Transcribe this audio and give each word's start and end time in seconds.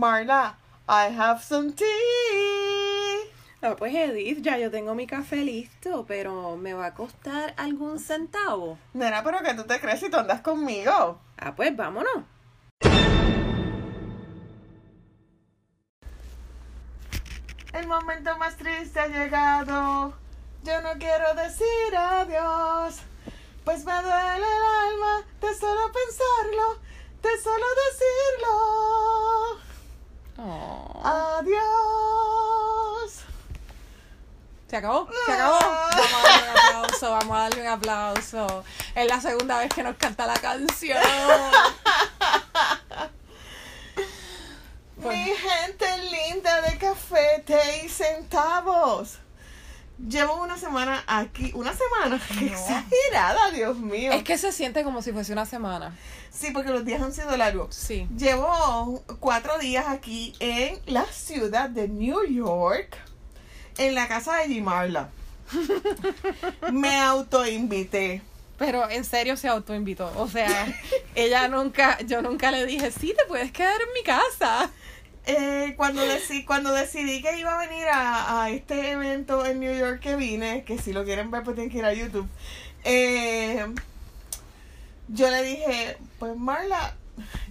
Marla, 0.00 0.54
I 0.88 1.10
have 1.14 1.42
some 1.42 1.74
tea. 1.74 1.84
Ah, 3.60 3.76
pues 3.76 3.94
Edith, 3.94 4.40
ya 4.40 4.56
yo 4.56 4.70
tengo 4.70 4.94
mi 4.94 5.06
café 5.06 5.44
listo, 5.44 6.06
pero 6.08 6.56
¿me 6.56 6.72
va 6.72 6.86
a 6.86 6.94
costar 6.94 7.52
algún 7.58 7.98
centavo? 7.98 8.78
Nena, 8.94 9.22
pero 9.22 9.40
que 9.40 9.52
tú 9.52 9.64
te 9.64 9.78
crees 9.78 10.00
si 10.00 10.08
tú 10.08 10.16
andas 10.16 10.40
conmigo. 10.40 11.20
Ah, 11.36 11.54
pues 11.54 11.76
vámonos. 11.76 12.24
El 17.74 17.86
momento 17.86 18.34
más 18.38 18.56
triste 18.56 19.00
ha 19.00 19.06
llegado. 19.06 20.14
Yo 20.64 20.80
no 20.80 20.94
quiero 20.98 21.34
decir 21.34 21.94
adiós. 21.94 23.00
Pues 23.66 23.84
me 23.84 23.92
duele 23.92 24.46
el 24.46 24.92
alma 24.92 25.26
de 25.42 25.54
solo 25.54 25.92
pensarlo, 25.92 26.78
de 27.20 27.42
solo 27.42 27.66
decirlo. 27.90 29.29
Oh. 30.42 31.02
Adiós. 31.04 31.50
¿Se 34.68 34.76
acabó? 34.76 35.06
¿Se 35.26 35.32
acabó? 35.32 35.58
Vamos 35.60 36.14
a 36.14 36.28
darle 36.28 36.40
un 36.40 36.56
aplauso, 36.56 37.10
vamos 37.10 37.36
a 37.36 37.40
darle 37.40 37.60
un 37.60 37.68
aplauso. 37.68 38.64
Es 38.94 39.06
la 39.06 39.20
segunda 39.20 39.58
vez 39.58 39.68
que 39.74 39.82
nos 39.82 39.96
canta 39.96 40.26
la 40.26 40.38
canción. 40.38 41.02
Mi 44.96 45.24
gente 45.24 45.98
linda 46.10 46.62
de 46.62 46.78
café, 46.78 47.42
té 47.44 47.82
y 47.84 47.88
centavos. 47.88 49.18
Llevo 50.08 50.42
una 50.42 50.56
semana 50.56 51.04
aquí. 51.06 51.52
¿Una 51.54 51.72
semana? 51.74 52.20
Qué 52.38 52.46
No. 52.46 52.52
exagerada, 52.52 53.50
Dios 53.50 53.76
mío. 53.78 54.12
Es 54.12 54.22
que 54.24 54.38
se 54.38 54.50
siente 54.52 54.82
como 54.82 55.02
si 55.02 55.12
fuese 55.12 55.32
una 55.32 55.46
semana. 55.46 55.96
Sí, 56.30 56.50
porque 56.52 56.70
los 56.70 56.84
días 56.84 57.02
han 57.02 57.12
sido 57.12 57.36
largos. 57.36 57.74
Sí. 57.74 58.08
Llevo 58.16 59.02
cuatro 59.20 59.58
días 59.58 59.84
aquí 59.88 60.32
en 60.40 60.78
la 60.86 61.04
ciudad 61.06 61.68
de 61.68 61.88
New 61.88 62.24
York, 62.26 62.96
en 63.78 63.94
la 63.94 64.08
casa 64.08 64.36
de 64.36 64.48
Gimarla. 64.48 65.10
Me 66.72 66.96
autoinvité. 67.00 68.22
Pero 68.58 68.88
en 68.90 69.04
serio 69.04 69.36
se 69.36 69.48
autoinvitó. 69.48 70.12
O 70.16 70.28
sea, 70.28 70.66
ella 71.14 71.48
nunca, 71.48 71.98
yo 72.06 72.20
nunca 72.22 72.50
le 72.50 72.66
dije, 72.66 72.90
sí, 72.90 73.14
te 73.16 73.24
puedes 73.26 73.52
quedar 73.52 73.80
en 73.80 73.92
mi 73.94 74.02
casa. 74.02 74.70
Eh, 75.38 75.74
cuando, 75.76 76.02
decidí, 76.02 76.44
cuando 76.44 76.72
decidí 76.72 77.22
que 77.22 77.38
iba 77.38 77.54
a 77.54 77.66
venir 77.66 77.86
a, 77.88 78.42
a 78.42 78.50
este 78.50 78.90
evento 78.92 79.44
en 79.46 79.60
New 79.60 79.76
York 79.76 80.00
que 80.00 80.16
vine, 80.16 80.64
que 80.64 80.78
si 80.78 80.92
lo 80.92 81.04
quieren 81.04 81.30
ver 81.30 81.42
pues 81.42 81.54
tienen 81.56 81.70
que 81.70 81.78
ir 81.78 81.84
a 81.84 81.92
YouTube, 81.94 82.28
eh, 82.84 83.64
yo 85.08 85.30
le 85.30 85.42
dije, 85.42 85.98
pues 86.18 86.36
Marla, 86.36 86.94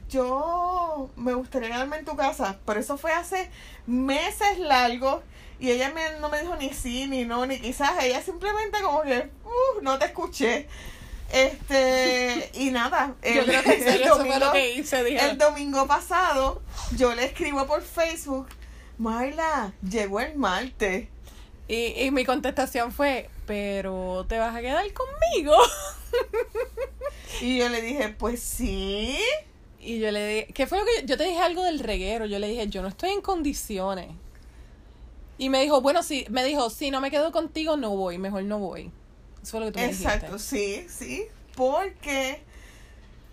yo 0.10 1.10
me 1.16 1.34
gustaría 1.34 1.70
quedarme 1.70 1.98
en 1.98 2.06
tu 2.06 2.16
casa, 2.16 2.60
pero 2.66 2.80
eso 2.80 2.98
fue 2.98 3.12
hace 3.12 3.50
meses 3.86 4.58
largos 4.60 5.22
y 5.60 5.72
ella 5.72 5.92
me, 5.94 6.20
no 6.20 6.30
me 6.30 6.42
dijo 6.42 6.56
ni 6.56 6.70
sí, 6.74 7.08
ni 7.08 7.26
no, 7.26 7.46
ni 7.46 7.60
quizás, 7.60 8.04
ella 8.04 8.22
simplemente 8.22 8.82
como 8.82 9.02
que, 9.04 9.30
"Uh, 9.46 9.82
no 9.82 10.00
te 10.00 10.06
escuché. 10.06 10.68
Este, 11.32 12.50
y 12.56 12.72
nada. 12.72 13.16
Yo 13.24 13.30
el- 13.42 13.46
creo 13.46 13.64
que 13.64 14.08
domingo- 14.08 14.56
hice. 14.56 15.16
El 15.30 15.38
domingo 15.38 15.88
pasado, 15.88 16.62
yo 16.98 17.14
le 17.16 17.26
escribo 17.26 17.66
por 17.68 17.82
Facebook, 17.82 18.48
Marla, 18.98 19.74
llegó 19.88 20.20
el 20.20 20.36
martes. 20.36 21.08
y, 21.68 21.94
y 22.02 22.12
mi 22.12 22.26
contestación 22.26 22.92
fue, 22.92 23.30
pero 23.46 24.26
¿te 24.28 24.38
vas 24.40 24.56
a 24.56 24.62
quedar 24.62 24.86
conmigo? 24.94 25.56
Y 27.42 27.58
yo 27.60 27.70
le 27.70 27.82
dije, 27.82 28.10
pues 28.10 28.42
sí. 28.42 29.18
Y 29.80 30.00
yo 30.00 30.12
le 30.12 30.28
dije, 30.28 30.54
¿qué 30.54 30.68
fue 30.68 30.78
lo 30.80 30.84
que 30.86 31.02
yo, 31.02 31.06
yo 31.08 31.18
te 31.18 31.24
dije 31.24 31.40
algo 31.40 31.64
del 31.64 31.80
reguero? 31.80 32.26
Yo 32.26 32.38
le 32.40 32.48
dije, 32.50 32.68
yo 32.68 32.82
no 32.82 32.88
estoy 32.90 33.12
en 33.12 33.22
condiciones. 33.22 34.08
Y 35.38 35.48
me 35.50 35.62
dijo, 35.62 35.80
bueno, 35.80 36.04
sí, 36.04 36.26
me 36.30 36.44
dijo, 36.44 36.70
si 36.70 36.92
no 36.92 37.00
me 37.00 37.12
quedo 37.12 37.32
contigo, 37.32 37.78
no 37.78 37.92
voy, 37.96 38.18
mejor 38.18 38.44
no 38.44 38.60
voy. 38.60 38.92
Eso 39.42 39.52
fue 39.52 39.60
lo 39.62 39.66
que 39.68 39.72
tú 39.74 39.80
me 39.80 39.86
Exacto, 39.86 40.34
dijiste. 40.38 40.88
sí, 40.88 40.88
sí. 40.90 41.26
Porque, 41.56 42.42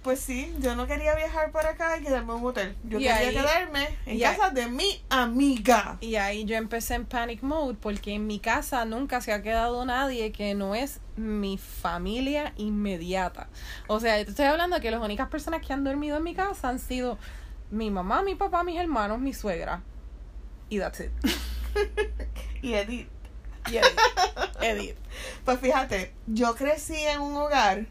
pues 0.03 0.21
sí, 0.21 0.55
yo 0.61 0.75
no 0.77 0.87
quería 0.87 1.15
viajar 1.15 1.51
para 1.53 1.71
acá 1.71 1.99
y 1.99 2.03
quedarme 2.03 2.33
en 2.33 2.39
un 2.41 2.47
hotel. 2.47 2.77
Yo 2.85 2.99
Y 2.99 3.03
quería 3.03 3.17
ahí- 3.17 3.35
quedarme 3.35 3.89
en 4.07 4.13
ahí- 4.15 4.21
casa 4.21 4.51
de 4.51 4.67
mi 4.69 5.03
amiga. 5.09 5.99
Y 6.01 6.17
ahí 6.17 6.45
yo 6.45 6.57
empecé 6.57 6.95
en 6.95 7.07
panic 7.07 7.43
mode 7.43 7.77
porque 7.81 8.15
en 8.15 8.27
mi 8.27 8.39
casa 8.41 8.85
nunca 8.85 9.21
se 9.21 9.33
ha 9.33 9.43
quedado 9.43 9.85
nadie 9.85 10.33
que 10.33 10.55
no 10.55 10.75
es 10.75 11.01
mi 11.17 11.59
familia 11.59 12.53
inmediata. 12.57 13.49
O 13.89 14.01
sea, 14.01 14.19
yo 14.19 14.25
te 14.25 14.31
estoy 14.31 14.47
hablando 14.47 14.77
de 14.77 14.83
que 14.83 14.91
las 14.91 15.01
únicas 15.03 15.29
personas 15.29 15.65
que 15.67 15.73
han 15.73 15.85
dormido 15.85 16.17
en 16.19 16.23
mi 16.25 16.35
casa 16.35 16.69
han 16.69 16.79
sido 16.79 17.19
mi 17.71 17.91
mamá, 17.91 18.23
mi 18.23 18.35
papá, 18.37 18.63
mis 18.65 18.79
hermanos, 18.79 19.19
mi 19.21 19.35
suegra. 19.35 19.83
Y 20.69 20.79
that's 20.79 21.01
it. 21.01 21.11
Y 22.63 22.75
Edith. 22.75 23.09
Y 23.71 23.79
Edith. 24.65 24.97
Pues 25.45 25.61
fíjate, 25.61 26.13
yo 26.27 26.55
crecí 26.55 26.97
en 26.97 27.21
un 27.21 27.37
hogar 27.37 27.87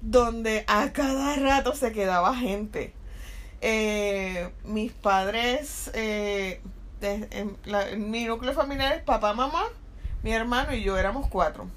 donde 0.00 0.64
a 0.66 0.92
cada 0.92 1.36
rato 1.36 1.74
se 1.74 1.92
quedaba 1.92 2.34
gente. 2.34 2.92
Eh, 3.60 4.50
mis 4.64 4.92
padres, 4.92 5.90
eh, 5.94 6.60
en 7.00 8.10
mi 8.10 8.24
núcleo 8.24 8.52
familiar 8.52 8.92
es 8.92 9.02
papá, 9.02 9.32
mamá, 9.32 9.64
mi 10.22 10.32
hermano 10.32 10.74
y 10.74 10.82
yo 10.82 10.96
éramos 10.96 11.28
cuatro. 11.28 11.68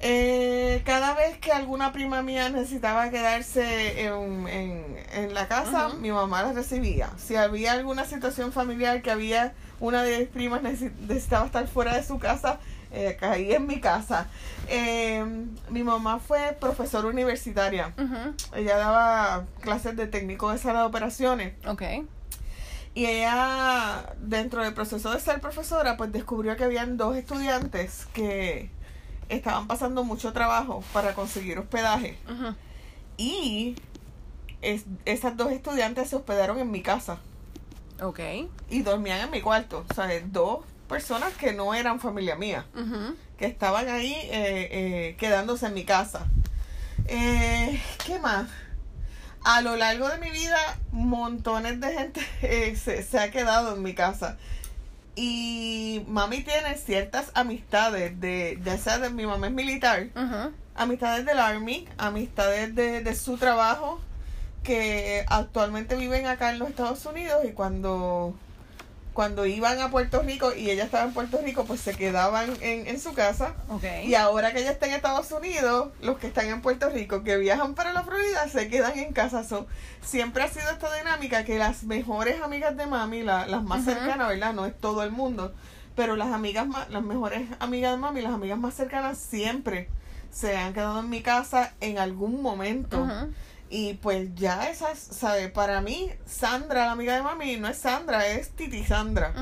Eh, 0.00 0.82
cada 0.84 1.14
vez 1.14 1.38
que 1.38 1.52
alguna 1.52 1.92
prima 1.92 2.22
mía 2.22 2.48
necesitaba 2.50 3.08
quedarse 3.10 4.04
en, 4.04 4.46
en, 4.48 4.96
en 5.14 5.34
la 5.34 5.48
casa, 5.48 5.88
mi 5.88 6.10
mamá 6.12 6.42
la 6.42 6.52
recibía. 6.52 7.10
Si 7.16 7.34
había 7.36 7.72
alguna 7.72 8.04
situación 8.04 8.52
familiar 8.52 9.00
que 9.02 9.10
había 9.10 9.54
una 9.80 10.02
de 10.02 10.18
mis 10.18 10.28
primas 10.28 10.62
necesi- 10.62 10.92
necesitaba 11.08 11.46
estar 11.46 11.66
fuera 11.66 11.94
de 11.96 12.02
su 12.04 12.18
casa, 12.18 12.58
eh, 12.92 13.16
caí 13.18 13.52
en 13.52 13.66
mi 13.66 13.80
casa. 13.80 14.28
Eh, 14.68 15.24
mi 15.70 15.82
mamá 15.82 16.18
fue 16.18 16.56
profesora 16.60 17.08
universitaria. 17.08 17.92
Ella 18.54 18.76
daba 18.76 19.44
clases 19.60 19.96
de 19.96 20.06
técnico 20.06 20.50
de 20.52 20.58
sala 20.58 20.80
de 20.80 20.86
operaciones. 20.86 21.54
Ok. 21.66 21.82
Y 22.94 23.04
ella, 23.06 24.14
dentro 24.18 24.62
del 24.62 24.72
proceso 24.72 25.10
de 25.10 25.20
ser 25.20 25.40
profesora, 25.40 25.96
pues 25.98 26.12
descubrió 26.12 26.56
que 26.56 26.64
habían 26.64 26.96
dos 26.96 27.14
estudiantes 27.16 28.06
que 28.14 28.70
estaban 29.28 29.66
pasando 29.66 30.04
mucho 30.04 30.32
trabajo 30.32 30.82
para 30.92 31.14
conseguir 31.14 31.58
hospedaje. 31.58 32.16
Y 33.16 33.76
es- 34.62 34.84
esas 35.04 35.36
dos 35.36 35.50
estudiantes 35.52 36.08
se 36.10 36.16
hospedaron 36.16 36.58
en 36.58 36.70
mi 36.70 36.82
casa 36.82 37.18
Ok. 38.02 38.20
y 38.70 38.82
dormían 38.82 39.20
en 39.20 39.30
mi 39.30 39.40
cuarto. 39.40 39.84
O 39.88 39.94
sea, 39.94 40.08
dos 40.26 40.60
personas 40.88 41.32
que 41.34 41.52
no 41.52 41.74
eran 41.74 41.98
familia 42.00 42.36
mía, 42.36 42.66
que 43.38 43.46
estaban 43.46 43.88
ahí 43.88 44.12
eh, 44.14 44.28
eh, 44.70 45.16
quedándose 45.18 45.66
en 45.66 45.74
mi 45.74 45.84
casa. 45.84 46.26
Eh, 47.08 47.80
¿Qué 48.04 48.18
más? 48.18 48.48
A 49.44 49.60
lo 49.60 49.76
largo 49.76 50.08
de 50.08 50.18
mi 50.18 50.30
vida, 50.30 50.58
montones 50.90 51.80
de 51.80 51.92
gente 51.94 52.76
se, 52.76 53.02
se 53.02 53.18
ha 53.18 53.30
quedado 53.30 53.74
en 53.76 53.82
mi 53.82 53.94
casa. 53.94 54.38
Y 55.18 56.04
mami 56.08 56.42
tiene 56.42 56.74
ciertas 56.76 57.30
amistades, 57.34 58.20
de, 58.20 58.60
ya 58.62 58.76
sea 58.76 58.98
de 58.98 59.08
mi 59.10 59.26
mamá 59.26 59.46
es 59.46 59.52
militar, 59.54 60.08
Ujú. 60.14 60.52
amistades 60.74 61.24
del 61.24 61.38
Army, 61.38 61.88
amistades 61.96 62.74
de, 62.74 63.00
de 63.00 63.14
su 63.14 63.38
trabajo, 63.38 63.98
que 64.62 65.24
actualmente 65.28 65.96
viven 65.96 66.26
acá 66.26 66.50
en 66.50 66.58
los 66.58 66.68
Estados 66.68 67.06
Unidos 67.06 67.44
y 67.48 67.52
cuando, 67.52 68.34
cuando 69.16 69.46
iban 69.46 69.80
a 69.80 69.90
Puerto 69.90 70.22
Rico 70.22 70.54
y 70.54 70.70
ella 70.70 70.84
estaba 70.84 71.04
en 71.04 71.12
Puerto 71.14 71.40
Rico, 71.42 71.64
pues 71.64 71.80
se 71.80 71.94
quedaban 71.96 72.50
en, 72.60 72.86
en 72.86 73.00
su 73.00 73.14
casa. 73.14 73.54
Ok. 73.68 73.82
Y 74.04 74.14
ahora 74.14 74.52
que 74.52 74.60
ella 74.60 74.70
está 74.70 74.86
en 74.86 74.92
Estados 74.92 75.32
Unidos, 75.32 75.88
los 76.02 76.18
que 76.18 76.26
están 76.28 76.46
en 76.46 76.60
Puerto 76.60 76.90
Rico, 76.90 77.24
que 77.24 77.38
viajan 77.38 77.74
para 77.74 77.92
la 77.94 78.04
Florida, 78.04 78.46
se 78.48 78.68
quedan 78.68 78.96
en 78.98 79.12
casa. 79.14 79.42
So, 79.42 79.66
siempre 80.02 80.42
ha 80.44 80.48
sido 80.48 80.70
esta 80.70 80.94
dinámica 80.94 81.44
que 81.44 81.58
las 81.58 81.82
mejores 81.84 82.40
amigas 82.42 82.76
de 82.76 82.86
mami, 82.86 83.22
la- 83.22 83.46
las 83.48 83.62
más 83.64 83.84
cercanas, 83.84 84.28
¿verdad? 84.28 84.52
No 84.52 84.66
es 84.66 84.78
todo 84.78 85.02
el 85.02 85.10
mundo, 85.10 85.52
pero 85.96 86.14
las 86.14 86.28
amigas 86.32 86.66
más, 86.66 86.90
las 86.90 87.02
mejores 87.02 87.48
amigas 87.58 87.92
de 87.92 87.96
mami, 87.96 88.20
las 88.20 88.34
amigas 88.34 88.58
más 88.58 88.74
cercanas 88.74 89.16
siempre 89.18 89.88
se 90.30 90.56
han 90.58 90.74
quedado 90.74 91.00
en 91.00 91.08
mi 91.08 91.22
casa 91.22 91.72
en 91.80 91.98
algún 91.98 92.42
momento. 92.42 93.00
Ujú. 93.02 93.32
Y 93.68 93.94
pues 93.94 94.34
ya 94.34 94.70
esas, 94.70 94.98
¿sabes? 94.98 95.50
Para 95.50 95.80
mí, 95.80 96.10
Sandra, 96.24 96.86
la 96.86 96.92
amiga 96.92 97.16
de 97.16 97.22
mami, 97.22 97.56
no 97.56 97.68
es 97.68 97.78
Sandra, 97.78 98.28
es 98.28 98.50
Titi 98.50 98.84
Sandra. 98.84 99.32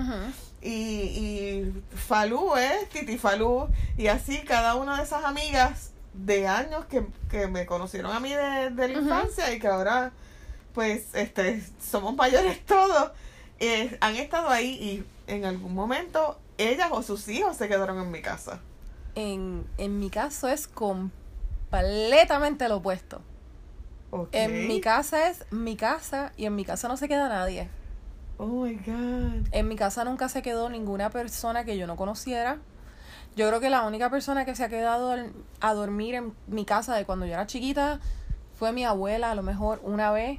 Y, 0.62 0.70
y 0.70 1.82
Falú 1.94 2.56
es 2.56 2.88
Titi 2.88 3.18
Falú. 3.18 3.68
Y 3.98 4.06
así 4.06 4.40
cada 4.42 4.76
una 4.76 4.96
de 4.96 5.02
esas 5.02 5.24
amigas 5.24 5.90
de 6.14 6.48
años 6.48 6.86
que, 6.86 7.06
que 7.28 7.48
me 7.48 7.66
conocieron 7.66 8.12
a 8.12 8.20
mí 8.20 8.30
de, 8.30 8.70
de 8.70 8.88
la 8.88 9.00
infancia 9.00 9.52
y 9.52 9.58
que 9.58 9.66
ahora 9.66 10.12
pues 10.72 11.14
este 11.14 11.62
somos 11.80 12.16
mayores 12.16 12.64
todos, 12.66 13.12
eh, 13.60 13.96
han 14.00 14.16
estado 14.16 14.48
ahí 14.48 14.70
y 14.70 15.04
en 15.32 15.44
algún 15.44 15.74
momento 15.74 16.38
ellas 16.58 16.88
o 16.90 17.02
sus 17.02 17.28
hijos 17.28 17.56
se 17.56 17.68
quedaron 17.68 18.00
en 18.00 18.10
mi 18.10 18.22
casa. 18.22 18.60
En, 19.14 19.64
en 19.78 20.00
mi 20.00 20.10
caso 20.10 20.48
es 20.48 20.66
completamente 20.66 22.68
lo 22.68 22.76
opuesto. 22.76 23.20
En 24.32 24.68
mi 24.68 24.80
casa 24.80 25.28
es 25.28 25.44
mi 25.50 25.76
casa 25.76 26.32
y 26.36 26.46
en 26.46 26.54
mi 26.54 26.64
casa 26.64 26.88
no 26.88 26.96
se 26.96 27.08
queda 27.08 27.28
nadie. 27.28 27.68
Oh 28.38 28.64
my 28.64 28.74
God. 28.74 29.48
En 29.52 29.68
mi 29.68 29.76
casa 29.76 30.04
nunca 30.04 30.28
se 30.28 30.42
quedó 30.42 30.68
ninguna 30.68 31.10
persona 31.10 31.64
que 31.64 31.76
yo 31.78 31.86
no 31.86 31.96
conociera. 31.96 32.58
Yo 33.36 33.48
creo 33.48 33.60
que 33.60 33.70
la 33.70 33.84
única 33.84 34.10
persona 34.10 34.44
que 34.44 34.54
se 34.54 34.64
ha 34.64 34.68
quedado 34.68 35.16
a 35.60 35.74
dormir 35.74 36.14
en 36.14 36.34
mi 36.46 36.64
casa 36.64 36.94
de 36.94 37.04
cuando 37.04 37.26
yo 37.26 37.32
era 37.32 37.46
chiquita 37.46 38.00
fue 38.56 38.72
mi 38.72 38.84
abuela, 38.84 39.32
a 39.32 39.34
lo 39.34 39.42
mejor 39.42 39.80
una 39.82 40.12
vez. 40.12 40.38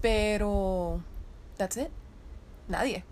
Pero. 0.00 1.00
That's 1.58 1.76
it. 1.76 1.88
Nadie. 2.68 3.04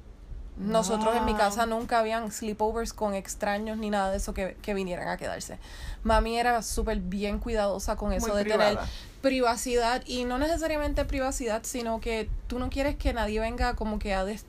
Nosotros 0.61 1.17
en 1.17 1.25
mi 1.25 1.35
casa 1.35 1.65
nunca 1.67 1.99
habían 2.01 2.31
sleepovers 2.31 2.93
con 2.93 3.15
extraños 3.15 3.79
ni 3.79 3.89
nada 3.91 4.11
de 4.11 4.19
eso 4.19 4.35
que, 4.35 4.57
que 4.61 4.75
vinieran 4.75 5.09
a 5.09 5.17
quedarse. 5.17 5.59
Mami 6.03 6.39
era 6.39 6.62
súper 6.62 6.99
bien 7.01 7.39
cuidadosa 7.39 7.97
con 7.97 8.12
eso 8.12 8.29
Muy 8.29 8.37
de 8.37 8.45
privada. 8.45 8.71
tener 8.71 8.85
privacidad 9.23 10.03
y 10.07 10.25
no 10.25 10.39
necesariamente 10.39 11.05
privacidad, 11.07 11.62
sino 11.65 12.01
que 12.01 12.29
tú 12.47 12.59
no 12.59 12.69
quieres 12.71 12.97
que 12.97 13.12
nadie 13.15 13.41
venga 13.41 13.75
como 13.75 13.99
que 13.99 14.12
a, 14.15 14.25
des- 14.25 14.45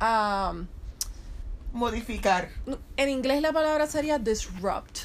a 0.00 0.54
Modificar. 1.72 2.48
en 2.96 3.08
inglés 3.08 3.42
la 3.42 3.52
palabra 3.52 3.86
sería 3.86 4.18
disrupt, 4.18 4.98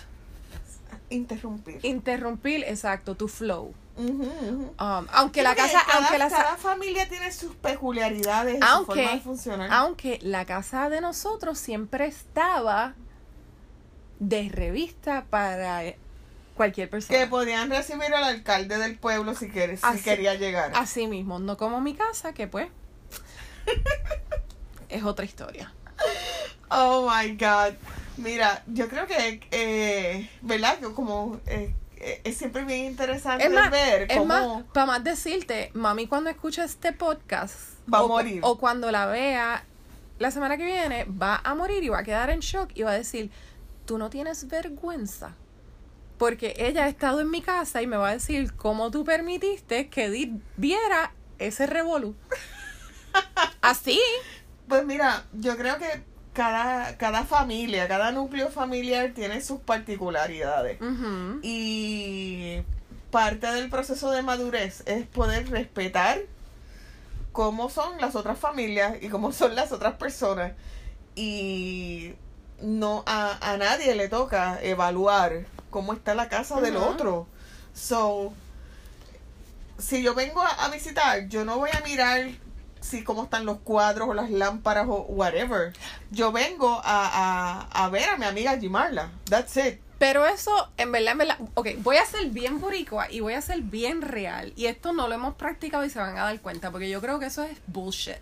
Interrumpir. 1.10 1.80
interrumpir, 1.84 2.64
exacto, 2.64 3.16
tu 3.16 3.28
flow. 3.28 3.74
Um, 3.98 4.68
aunque 4.78 5.42
la 5.42 5.54
Creo 5.54 5.66
casa, 5.68 5.82
cada, 5.86 6.00
aunque 6.00 6.18
la 6.18 6.30
cada 6.30 6.58
familia 6.58 7.08
tiene 7.08 7.32
sus 7.32 7.56
peculiaridades 7.56 8.58
su 8.60 8.66
Aunque- 8.66 8.94
forma 9.04 9.12
de 9.12 9.20
funcionar. 9.22 9.70
aunque 9.72 10.20
la 10.22 10.46
casa 10.46 10.90
de 10.90 11.00
nosotros 11.00 11.58
siempre 11.58 12.06
estaba 12.06 12.94
de 14.20 14.50
revista 14.50 15.26
para 15.30 15.82
cualquier 16.56 16.90
persona. 16.90 17.18
que 17.20 17.28
podían 17.28 17.70
recibir 17.70 18.14
al 18.14 18.24
alcalde 18.26 18.78
del 18.78 18.98
pueblo 18.98 19.34
si, 19.36 19.50
quiere, 19.50 19.78
si 19.78 20.02
quería 20.04 20.36
llegar. 20.36 20.72
Así 20.76 21.08
mismo, 21.08 21.40
no 21.40 21.56
como 21.56 21.80
mi 21.80 21.94
casa, 21.96 22.34
que 22.34 22.48
pues 22.48 22.68
es 24.90 25.04
otra 25.04 25.26
historia. 25.26 25.74
Oh 26.70 27.10
my 27.10 27.32
God. 27.38 27.74
Mira, 28.18 28.64
yo 28.68 28.88
creo 28.88 29.08
que, 29.08 29.42
eh, 29.52 30.30
¿verdad? 30.42 30.80
Como 30.96 31.40
eh, 31.48 31.74
eh, 31.74 31.76
es 32.24 32.38
siempre 32.38 32.64
bien 32.66 32.86
interesante 32.86 33.46
Es 33.46 33.52
más, 33.52 33.72
ver 33.72 34.04
es 34.04 34.18
cómo 34.18 34.26
más, 34.26 34.64
para 34.74 34.86
más 34.86 35.04
decirte, 35.04 35.72
mami 35.74 36.08
cuando 36.08 36.30
escucha 36.30 36.64
este 36.64 36.94
podcast 36.94 37.56
Va 37.92 38.00
a 38.00 38.08
morir. 38.08 38.40
o 38.44 38.58
cuando 38.58 38.92
la 38.92 39.06
vea 39.06 39.64
la 40.20 40.32
semana 40.32 40.58
que 40.58 40.66
viene, 40.66 41.06
va 41.06 41.42
a 41.44 41.56
morir 41.56 41.84
y 41.84 41.90
va 41.90 42.00
a 42.00 42.04
quedar 42.04 42.30
en 42.30 42.40
shock 42.40 42.70
y 42.74 42.84
va 42.84 42.92
a 42.92 42.96
decir, 42.96 43.30
tú 43.86 43.98
no 43.98 44.10
tienes 44.10 44.48
vergüenza. 44.48 45.34
Porque 46.18 46.54
ella 46.58 46.86
ha 46.86 46.88
estado 46.88 47.20
en 47.20 47.30
mi 47.30 47.42
casa 47.42 47.82
y 47.82 47.88
me 47.88 47.98
va 47.98 48.10
a 48.10 48.14
decir 48.14 48.54
cómo 48.56 48.90
tú 48.92 49.04
permitiste 49.04 49.90
que 49.90 50.06
Edith 50.06 50.42
viera 50.56 51.12
ese 51.40 51.68
revolú. 51.68 52.16
Así. 53.62 54.00
Pues 54.70 54.86
mira, 54.86 55.26
yo 55.34 55.58
creo 55.58 55.78
que 55.78 56.04
cada, 56.36 56.98
cada 56.98 57.24
familia, 57.24 57.88
cada 57.88 58.12
núcleo 58.12 58.52
familiar 58.52 59.14
tiene 59.16 59.42
sus 59.42 59.60
particularidades. 59.62 60.78
Y 61.42 62.62
parte 63.10 63.48
del 63.48 63.70
proceso 63.70 64.12
de 64.12 64.22
madurez 64.22 64.84
es 64.86 65.08
poder 65.08 65.50
respetar 65.50 66.20
cómo 67.32 67.70
son 67.70 68.00
las 68.00 68.16
otras 68.16 68.38
familias 68.38 68.98
y 69.02 69.10
cómo 69.10 69.32
son 69.32 69.56
las 69.56 69.72
otras 69.72 69.96
personas. 69.96 70.52
Y 71.16 72.14
no 72.62 73.04
a, 73.08 73.54
a 73.54 73.58
nadie 73.58 73.96
le 73.96 74.10
toca 74.10 74.60
evaluar 74.62 75.46
cómo 75.70 75.94
está 75.94 76.14
la 76.16 76.30
casa 76.30 76.60
del 76.62 76.76
otro. 76.76 77.28
So, 77.74 78.34
si 79.78 80.04
yo 80.04 80.14
vengo 80.14 80.42
a, 80.42 80.66
a 80.66 80.70
visitar, 80.70 81.28
yo 81.30 81.46
no 81.46 81.58
voy 81.58 81.70
a 81.74 81.80
mirar 81.82 82.30
si 82.86 83.04
cómo 83.04 83.24
están 83.24 83.46
los 83.46 83.60
cuadros 83.60 84.08
o 84.10 84.14
las 84.14 84.30
lámparas 84.30 84.86
o 84.88 85.02
whatever. 85.02 85.74
Yo 86.12 86.32
vengo 86.32 86.82
a, 86.84 87.68
a, 87.74 87.86
a 87.86 87.90
ver 87.90 88.10
a 88.10 88.18
mi 88.18 88.26
amiga 88.26 88.58
Gimarla. 88.58 89.12
That's 89.30 89.58
it. 89.58 89.80
Pero 89.98 90.26
eso, 90.26 90.70
en 90.78 90.92
verdad, 90.92 91.14
en 91.14 91.18
verdad, 91.20 91.38
ok, 91.54 91.70
voy 91.78 91.98
a 91.98 92.06
ser 92.06 92.28
bien 92.28 92.60
boricua 92.60 93.10
y 93.10 93.22
voy 93.22 93.34
a 93.34 93.42
ser 93.42 93.62
bien 93.62 94.02
real. 94.02 94.54
Y 94.56 94.66
esto 94.66 94.92
no 94.94 95.08
lo 95.08 95.16
hemos 95.16 95.36
practicado 95.36 95.86
y 95.86 95.90
se 95.90 96.00
van 96.00 96.18
a 96.18 96.24
dar 96.24 96.42
cuenta, 96.42 96.70
porque 96.70 96.90
yo 96.90 97.02
creo 97.02 97.18
que 97.18 97.28
eso 97.28 97.44
es 97.44 97.58
bullshit. 97.68 98.18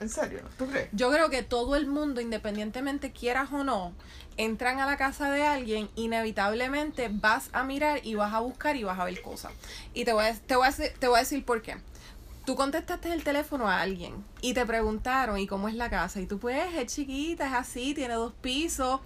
¿En 0.00 0.08
serio? 0.08 0.40
¿Tú 0.58 0.66
crees? 0.66 0.88
Yo 0.92 1.12
creo 1.12 1.30
que 1.30 1.42
todo 1.42 1.76
el 1.76 1.86
mundo, 1.86 2.20
independientemente 2.20 3.12
quieras 3.12 3.52
o 3.52 3.62
no, 3.62 3.92
entran 4.36 4.80
a 4.80 4.86
la 4.86 4.96
casa 4.96 5.30
de 5.30 5.44
alguien, 5.44 5.90
inevitablemente 5.94 7.08
vas 7.12 7.50
a 7.52 7.62
mirar 7.62 8.00
y 8.02 8.14
vas 8.14 8.32
a 8.32 8.40
buscar 8.40 8.74
y 8.76 8.82
vas 8.82 8.98
a 8.98 9.04
ver 9.04 9.20
cosas. 9.22 9.52
Y 9.94 10.04
te 10.04 10.12
voy 10.12 10.24
a, 10.24 10.34
te 10.34 10.56
voy 10.56 10.66
a, 10.66 10.72
te 10.72 11.06
voy 11.06 11.16
a 11.18 11.20
decir 11.20 11.44
por 11.44 11.62
qué. 11.62 11.76
Tú 12.44 12.56
contestaste 12.56 13.12
el 13.12 13.22
teléfono 13.22 13.68
a 13.68 13.80
alguien 13.80 14.24
y 14.40 14.52
te 14.52 14.66
preguntaron, 14.66 15.38
¿y 15.38 15.46
cómo 15.46 15.68
es 15.68 15.74
la 15.74 15.88
casa? 15.88 16.20
Y 16.20 16.26
tú, 16.26 16.38
pues, 16.38 16.74
es 16.74 16.92
chiquita, 16.92 17.46
es 17.46 17.52
así, 17.52 17.94
tiene 17.94 18.14
dos 18.14 18.32
pisos. 18.40 19.00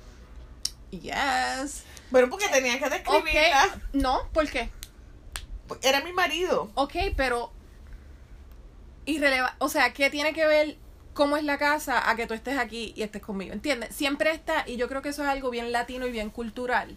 Yes. 0.91 1.85
Pero 2.11 2.31
porque 2.31 2.49
tenía 2.49 2.79
que 2.79 2.89
describirla. 2.89 3.81
No, 3.93 4.29
¿por 4.33 4.49
qué? 4.49 4.71
Era 5.83 6.03
mi 6.03 6.13
marido. 6.13 6.71
Ok, 6.75 6.95
pero 7.17 7.53
irreleva, 9.05 9.55
o 9.59 9.69
sea, 9.69 9.93
¿qué 9.93 10.11
tiene 10.11 10.33
que 10.33 10.47
ver 10.47 10.79
cómo 11.13 11.37
es 11.37 11.45
la 11.45 11.59
casa 11.59 12.09
a 12.09 12.17
que 12.17 12.27
tú 12.27 12.35
estés 12.35 12.59
aquí 12.59 12.95
y 12.97 13.03
estés 13.03 13.23
conmigo? 13.23 13.53
¿Entiendes? 13.53 13.95
Siempre 13.95 14.31
está, 14.31 14.65
y 14.67 14.77
yo 14.77 14.89
creo 14.89 15.03
que 15.03 15.11
eso 15.11 15.23
es 15.23 15.29
algo 15.29 15.51
bien 15.51 15.73
latino 15.73 16.07
y 16.07 16.13
bien 16.13 16.31
cultural. 16.31 16.97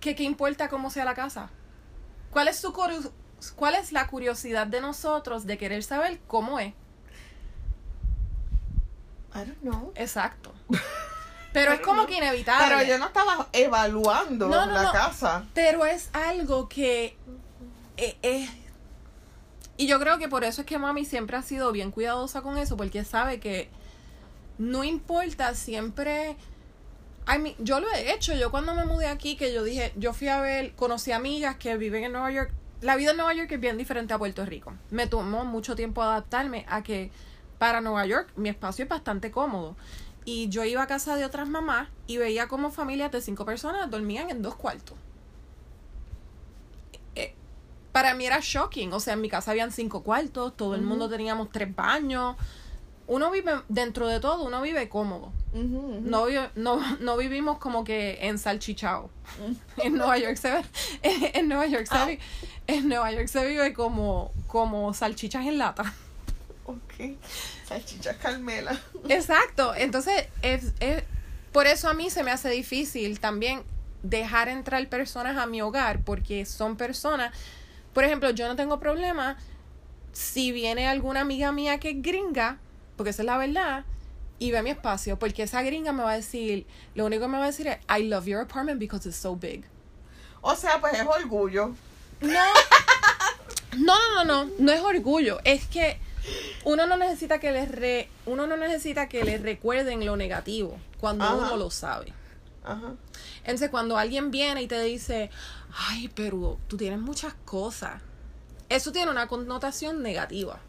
Que 0.00 0.14
qué 0.14 0.24
importa 0.24 0.68
cómo 0.68 0.90
sea 0.90 1.04
la 1.04 1.14
casa? 1.14 1.48
¿Cuál 2.30 2.48
es 2.48 2.58
su 2.58 2.72
cuál 3.50 3.74
es 3.74 3.92
la 3.92 4.06
curiosidad 4.06 4.66
de 4.66 4.80
nosotros 4.80 5.46
de 5.46 5.58
querer 5.58 5.82
saber 5.82 6.20
cómo 6.28 6.60
es? 6.60 6.74
I 9.34 9.38
don't 9.38 9.60
know. 9.62 9.92
Exacto. 9.96 10.52
Pero 11.52 11.72
es 11.72 11.80
como 11.80 12.06
que 12.06 12.16
inevitable. 12.16 12.64
Pero 12.66 12.82
yo 12.82 12.98
no 12.98 13.06
estaba 13.06 13.48
evaluando 13.52 14.48
No, 14.48 14.66
no, 14.66 14.72
la 14.72 14.82
no. 14.84 14.92
casa. 14.92 15.44
Pero 15.52 15.84
es 15.84 16.08
algo 16.12 16.68
que 16.68 17.16
eh, 17.96 18.16
es... 18.22 18.50
Y 19.76 19.86
yo 19.86 19.98
creo 19.98 20.18
que 20.18 20.28
por 20.28 20.44
eso 20.44 20.62
es 20.62 20.66
que 20.66 20.78
mami 20.78 21.04
siempre 21.04 21.36
ha 21.36 21.42
sido 21.42 21.72
bien 21.72 21.90
cuidadosa 21.90 22.42
con 22.42 22.56
eso, 22.56 22.76
porque 22.76 23.04
sabe 23.04 23.40
que 23.40 23.70
no 24.58 24.84
importa, 24.84 25.54
siempre... 25.54 26.36
I 27.26 27.38
mean, 27.38 27.54
yo 27.58 27.80
lo 27.80 27.88
he 27.92 28.12
hecho, 28.12 28.34
yo 28.34 28.50
cuando 28.50 28.74
me 28.74 28.84
mudé 28.84 29.06
aquí, 29.06 29.36
que 29.36 29.52
yo 29.52 29.62
dije, 29.62 29.92
yo 29.96 30.12
fui 30.12 30.28
a 30.28 30.40
ver, 30.40 30.74
conocí 30.74 31.12
amigas 31.12 31.56
que 31.56 31.76
viven 31.76 32.04
en 32.04 32.12
Nueva 32.12 32.32
York. 32.32 32.52
La 32.82 32.96
vida 32.96 33.12
en 33.12 33.16
Nueva 33.16 33.32
York 33.32 33.50
es 33.52 33.60
bien 33.60 33.78
diferente 33.78 34.12
a 34.12 34.18
Puerto 34.18 34.44
Rico. 34.44 34.74
Me 34.90 35.06
tomó 35.06 35.44
mucho 35.44 35.76
tiempo 35.76 36.02
adaptarme 36.02 36.66
a 36.68 36.82
que 36.82 37.12
para 37.58 37.80
Nueva 37.80 38.04
York 38.06 38.32
mi 38.34 38.48
espacio 38.48 38.82
es 38.82 38.88
bastante 38.88 39.30
cómodo. 39.30 39.76
Y 40.24 40.48
yo 40.48 40.64
iba 40.64 40.82
a 40.82 40.88
casa 40.88 41.14
de 41.14 41.24
otras 41.24 41.48
mamás 41.48 41.88
y 42.08 42.16
veía 42.16 42.48
como 42.48 42.72
familias 42.72 43.12
de 43.12 43.20
cinco 43.20 43.44
personas 43.44 43.88
dormían 43.88 44.30
en 44.30 44.42
dos 44.42 44.56
cuartos. 44.56 44.96
Eh, 47.14 47.36
para 47.92 48.14
mí 48.14 48.26
era 48.26 48.40
shocking. 48.40 48.92
O 48.92 48.98
sea, 48.98 49.14
en 49.14 49.20
mi 49.20 49.28
casa 49.28 49.52
habían 49.52 49.70
cinco 49.70 50.02
cuartos, 50.02 50.56
todo 50.56 50.74
el 50.74 50.82
mundo 50.82 51.08
teníamos 51.08 51.50
tres 51.52 51.72
baños. 51.74 52.34
Uno 53.12 53.30
vive, 53.30 53.52
dentro 53.68 54.06
de 54.08 54.20
todo, 54.20 54.42
uno 54.44 54.62
vive 54.62 54.88
cómodo. 54.88 55.32
No, 55.52 56.24
vive- 56.26 56.48
no, 56.54 56.80
no 57.00 57.16
vivimos 57.18 57.58
como 57.58 57.84
que 57.84 58.18
en 58.26 58.38
salchichao. 58.38 59.10
en 59.76 59.94
Nueva 59.96 60.16
York 60.16 60.36
se 60.36 60.50
ve, 60.50 60.62
en 61.34 61.48
Nueva 61.48 61.66
York 61.66 61.86
se 61.86 61.94
Ah. 61.94 62.06
vi- 62.06 62.18
en 62.66 62.88
Nueva 62.88 63.12
York 63.12 63.26
se 63.28 63.46
vive 63.46 63.74
como, 63.74 64.30
como 64.46 64.94
salchichas 64.94 65.44
en 65.46 65.58
lata. 65.58 65.92
Ok. 66.64 67.18
Salchichas 67.68 68.16
Carmela. 68.16 68.80
Exacto, 69.08 69.74
entonces 69.74 70.28
es, 70.40 70.72
es- 70.80 71.04
por 71.52 71.66
eso 71.66 71.90
a 71.90 71.94
mí 71.94 72.08
se 72.08 72.22
me 72.22 72.30
hace 72.30 72.48
difícil 72.48 73.20
también 73.20 73.62
dejar 74.02 74.48
entrar 74.48 74.88
personas 74.88 75.36
a 75.36 75.44
mi 75.46 75.60
hogar 75.60 76.00
porque 76.02 76.46
son 76.46 76.76
personas, 76.76 77.34
por 77.92 78.04
ejemplo, 78.04 78.30
yo 78.30 78.48
no 78.48 78.56
tengo 78.56 78.80
problema 78.80 79.36
si 80.12 80.50
viene 80.50 80.86
alguna 80.88 81.20
amiga 81.20 81.52
mía 81.52 81.78
que 81.78 81.90
es 81.90 82.00
gringa, 82.02 82.58
porque 82.96 83.10
esa 83.10 83.22
es 83.22 83.26
la 83.26 83.38
verdad, 83.38 83.84
y 84.38 84.50
ve 84.50 84.62
mi 84.62 84.70
espacio, 84.70 85.18
porque 85.18 85.44
esa 85.44 85.62
gringa 85.62 85.92
me 85.92 86.02
va 86.02 86.12
a 86.12 86.16
decir, 86.16 86.66
lo 86.94 87.06
único 87.06 87.22
que 87.22 87.28
me 87.28 87.38
va 87.38 87.44
a 87.44 87.46
decir 87.46 87.68
es, 87.68 87.78
I 87.88 88.02
love 88.04 88.26
your 88.26 88.40
apartment 88.40 88.78
because 88.78 89.08
it's 89.08 89.16
so 89.16 89.36
big. 89.36 89.64
O 90.40 90.56
sea, 90.56 90.80
pues 90.80 90.94
es 90.94 91.06
orgullo. 91.06 91.74
No, 92.20 92.28
no, 93.78 93.94
no, 93.94 94.24
no, 94.24 94.44
no, 94.44 94.50
no 94.58 94.72
es 94.72 94.80
orgullo, 94.80 95.38
es 95.44 95.66
que 95.66 95.98
uno 96.64 96.86
no 96.86 96.96
necesita 96.96 97.38
que 97.38 97.52
les 97.52 97.70
re, 97.70 98.08
uno 98.26 98.46
no 98.46 98.56
necesita 98.56 99.08
que 99.08 99.24
les 99.24 99.40
recuerden 99.40 100.04
lo 100.04 100.16
negativo 100.16 100.78
cuando 100.98 101.24
Ajá. 101.24 101.34
uno 101.34 101.56
lo 101.56 101.70
sabe. 101.70 102.12
Ajá. 102.64 102.94
Entonces 103.40 103.70
cuando 103.70 103.96
alguien 103.96 104.30
viene 104.30 104.62
y 104.62 104.68
te 104.68 104.80
dice, 104.82 105.30
ay, 105.72 106.10
pero 106.14 106.58
tú 106.68 106.76
tienes 106.76 107.00
muchas 107.00 107.34
cosas, 107.44 108.00
eso 108.68 108.92
tiene 108.92 109.10
una 109.10 109.26
connotación 109.26 110.02
negativa. 110.02 110.60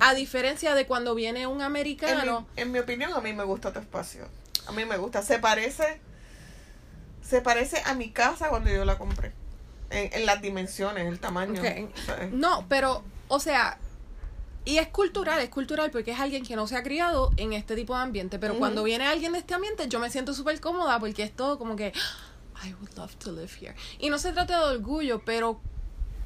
A 0.00 0.14
diferencia 0.14 0.74
de 0.74 0.86
cuando 0.86 1.14
viene 1.14 1.46
un 1.46 1.52
En 1.52 1.58
mi, 1.58 1.64
americano, 1.64 2.46
en 2.56 2.72
mi 2.72 2.78
opinión, 2.78 3.12
a 3.12 3.20
mí 3.20 3.32
me 3.32 3.44
gusta 3.44 3.72
tu 3.72 3.78
espacio. 3.78 4.26
A 4.66 4.72
mí 4.72 4.84
me 4.84 4.96
gusta. 4.96 5.22
Se 5.22 5.38
parece. 5.38 6.00
Se 7.22 7.40
parece 7.40 7.82
a 7.84 7.94
mi 7.94 8.10
casa 8.10 8.48
cuando 8.48 8.70
yo 8.70 8.84
la 8.84 8.98
compré. 8.98 9.32
En, 9.90 10.12
en 10.12 10.26
las 10.26 10.40
dimensiones, 10.40 11.06
el 11.06 11.18
tamaño. 11.20 11.62
No, 12.32 12.66
pero, 12.68 13.02
o 13.28 13.40
sea, 13.40 13.78
Y 14.64 14.78
es 14.78 14.88
cultural, 14.88 15.40
es 15.40 15.48
cultural 15.48 15.90
porque 15.90 16.12
es 16.12 16.20
alguien 16.20 16.44
que 16.44 16.54
no 16.54 16.66
se 16.66 16.76
ha 16.76 16.82
criado 16.82 17.32
en 17.36 17.52
este 17.52 17.74
tipo 17.76 17.94
de 17.96 18.02
ambiente. 18.02 18.38
Pero 18.38 18.58
cuando 18.58 18.82
viene 18.84 19.06
alguien 19.06 19.32
de 19.32 19.38
este 19.38 19.54
ambiente, 19.54 19.88
yo 19.88 19.98
me 19.98 20.10
siento 20.10 20.34
súper 20.34 20.60
cómoda 20.60 20.98
porque 21.00 21.22
es 21.22 21.34
todo 21.34 21.58
como 21.58 21.76
que, 21.76 21.92
"Ah, 21.96 22.66
I 22.66 22.74
would 22.74 22.94
love 22.96 23.14
to 23.16 23.32
live 23.32 23.50
here. 23.60 23.74
Y 23.98 24.10
no 24.10 24.18
se 24.18 24.32
trata 24.32 24.58
de 24.68 24.76
orgullo, 24.76 25.22
pero 25.24 25.60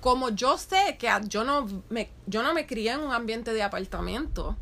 como 0.04 0.28
yo 0.28 0.58
sé 0.58 0.98
que 0.98 1.10
yo 1.28 1.44
no 1.44 1.66
me, 1.88 2.10
yo 2.26 2.42
no 2.42 2.52
me 2.52 2.66
crié 2.66 2.92
en 2.92 3.00
un 3.00 3.14
ambiente 3.14 3.54
de 3.54 3.62
apartamento 3.62 4.54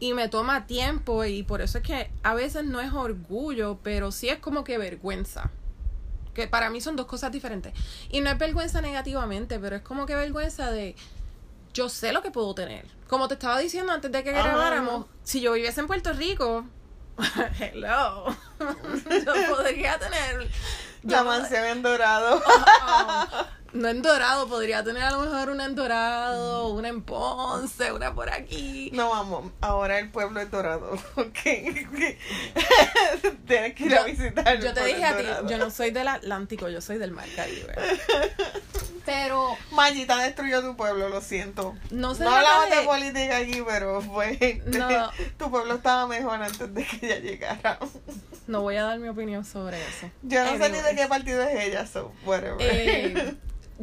y 0.00 0.14
me 0.14 0.30
toma 0.30 0.66
tiempo 0.66 1.26
y 1.26 1.42
por 1.42 1.60
eso 1.60 1.76
es 1.76 1.84
que 1.84 2.10
a 2.22 2.32
veces 2.32 2.64
no 2.64 2.80
es 2.80 2.90
orgullo, 2.94 3.78
pero 3.82 4.10
sí 4.10 4.30
es 4.30 4.38
como 4.38 4.64
que 4.64 4.78
vergüenza. 4.78 5.50
Que 6.32 6.48
para 6.48 6.70
mí 6.70 6.80
son 6.80 6.96
dos 6.96 7.04
cosas 7.04 7.32
diferentes. 7.32 7.74
Y 8.08 8.22
no 8.22 8.30
es 8.30 8.38
vergüenza 8.38 8.80
negativamente, 8.80 9.58
pero 9.58 9.76
es 9.76 9.82
como 9.82 10.06
que 10.06 10.16
vergüenza 10.16 10.70
de 10.70 10.96
yo 11.74 11.90
sé 11.90 12.14
lo 12.14 12.22
que 12.22 12.30
puedo 12.30 12.54
tener. 12.54 12.86
Como 13.08 13.28
te 13.28 13.34
estaba 13.34 13.58
diciendo 13.58 13.92
antes 13.92 14.10
de 14.10 14.24
que 14.24 14.30
Ajá, 14.30 14.42
grabáramos, 14.42 15.04
si 15.22 15.42
yo 15.42 15.52
viviese 15.52 15.80
en 15.80 15.86
Puerto 15.86 16.14
Rico, 16.14 16.64
hello, 17.60 18.24
yo 18.58 19.54
podría 19.54 19.98
tener 19.98 20.48
La 21.02 21.24
mansión 21.24 21.66
en 21.66 21.82
dorado. 21.82 22.42
no 23.72 23.88
en 23.88 24.02
Dorado, 24.02 24.46
podría 24.48 24.84
tener 24.84 25.02
a 25.02 25.10
lo 25.10 25.20
mejor 25.20 25.50
una 25.50 25.64
en 25.64 25.74
Dorado, 25.74 26.68
una 26.68 26.88
en 26.88 27.02
Ponce, 27.02 27.92
una 27.92 28.14
por 28.14 28.30
aquí. 28.30 28.90
No 28.92 29.10
vamos, 29.10 29.50
ahora 29.60 29.98
el 29.98 30.10
pueblo 30.10 30.40
es 30.40 30.50
dorado. 30.50 30.92
Ok. 31.16 31.38
Tienes 33.46 33.74
que 33.74 33.84
ir 33.84 33.94
a 33.96 34.02
visitar. 34.04 34.60
Yo 34.60 34.72
te 34.74 34.84
dije 34.84 35.04
a 35.04 35.16
ti, 35.16 35.24
yo 35.48 35.58
no 35.58 35.70
soy 35.70 35.90
del 35.90 36.08
Atlántico, 36.08 36.68
yo 36.68 36.80
soy 36.80 36.98
del 36.98 37.10
Mar 37.12 37.26
Caribe. 37.34 37.74
Pero 39.04 39.56
Mayita 39.72 40.16
destruyó 40.18 40.62
tu 40.62 40.76
pueblo, 40.76 41.08
lo 41.08 41.20
siento. 41.20 41.74
no 41.90 42.14
se 42.14 42.22
No 42.22 42.30
hablamos 42.34 42.70
de 42.70 42.76
de- 42.76 42.82
política 42.86 43.36
aquí, 43.38 43.60
pero 43.66 44.00
fue. 44.00 44.62
No. 44.66 45.10
Tu 45.38 45.50
pueblo 45.50 45.74
estaba 45.74 46.06
mejor 46.06 46.40
antes 46.40 46.72
de 46.72 46.84
que 46.86 47.06
ella 47.06 47.18
llegara. 47.18 47.78
No 48.46 48.62
voy 48.62 48.76
a 48.76 48.84
dar 48.84 48.98
mi 49.00 49.08
opinión 49.08 49.44
sobre 49.44 49.80
eso. 49.84 50.08
Yo 50.22 50.44
no 50.44 50.56
sé 50.56 50.70
ni 50.70 50.78
de 50.80 50.94
qué 50.94 51.08
partido 51.08 51.42
es 51.42 51.64
ella, 51.66 51.84
so 51.84 52.12
whatever. 52.24 52.56
Eh, 52.60 53.34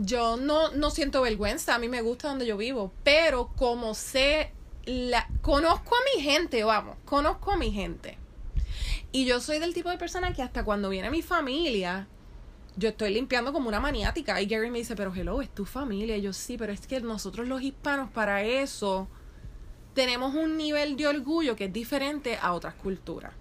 yo 0.02 0.38
no, 0.38 0.72
no 0.72 0.90
siento 0.92 1.22
vergüenza, 1.22 1.76
a 1.76 1.80
mí 1.80 1.88
me 1.88 2.02
gusta 2.02 2.30
donde 2.30 2.46
yo 2.46 2.58
vivo, 2.58 2.92
pero 3.04 3.50
como 3.56 3.94
sé, 3.94 4.52
la, 4.86 5.28
conozco 5.42 5.96
a 5.96 6.00
mi 6.16 6.24
gente, 6.24 6.64
vamos, 6.64 6.98
conozco 7.06 7.52
a 7.52 7.58
mi 7.58 7.72
gente. 7.72 8.18
Y 9.12 9.26
yo 9.26 9.40
soy 9.40 9.60
del 9.60 9.74
tipo 9.74 9.90
de 9.90 9.98
persona 9.98 10.34
que 10.34 10.44
hasta 10.44 10.64
cuando 10.64 10.90
viene 10.90 11.10
mi 11.10 11.22
familia, 11.22 12.08
yo 12.76 12.90
estoy 12.90 13.14
limpiando 13.14 13.52
como 13.52 13.68
una 13.68 13.80
maniática. 13.80 14.40
Y 14.42 14.46
Gary 14.46 14.70
me 14.70 14.78
dice, 14.78 14.96
pero 14.96 15.14
hello, 15.14 15.42
es 15.42 15.50
tu 15.50 15.66
familia. 15.66 16.16
Y 16.16 16.22
yo 16.22 16.32
sí, 16.32 16.58
pero 16.58 16.72
es 16.72 16.86
que 16.86 17.02
nosotros 17.02 17.48
los 17.48 17.62
hispanos 17.62 18.12
para 18.12 18.44
eso 18.44 19.08
tenemos 19.94 20.36
un 20.36 20.58
nivel 20.58 20.96
de 20.96 21.08
orgullo 21.08 21.56
que 21.56 21.66
es 21.66 21.74
diferente 21.74 22.38
a 22.42 22.54
otras 22.54 22.76
culturas. 22.76 23.34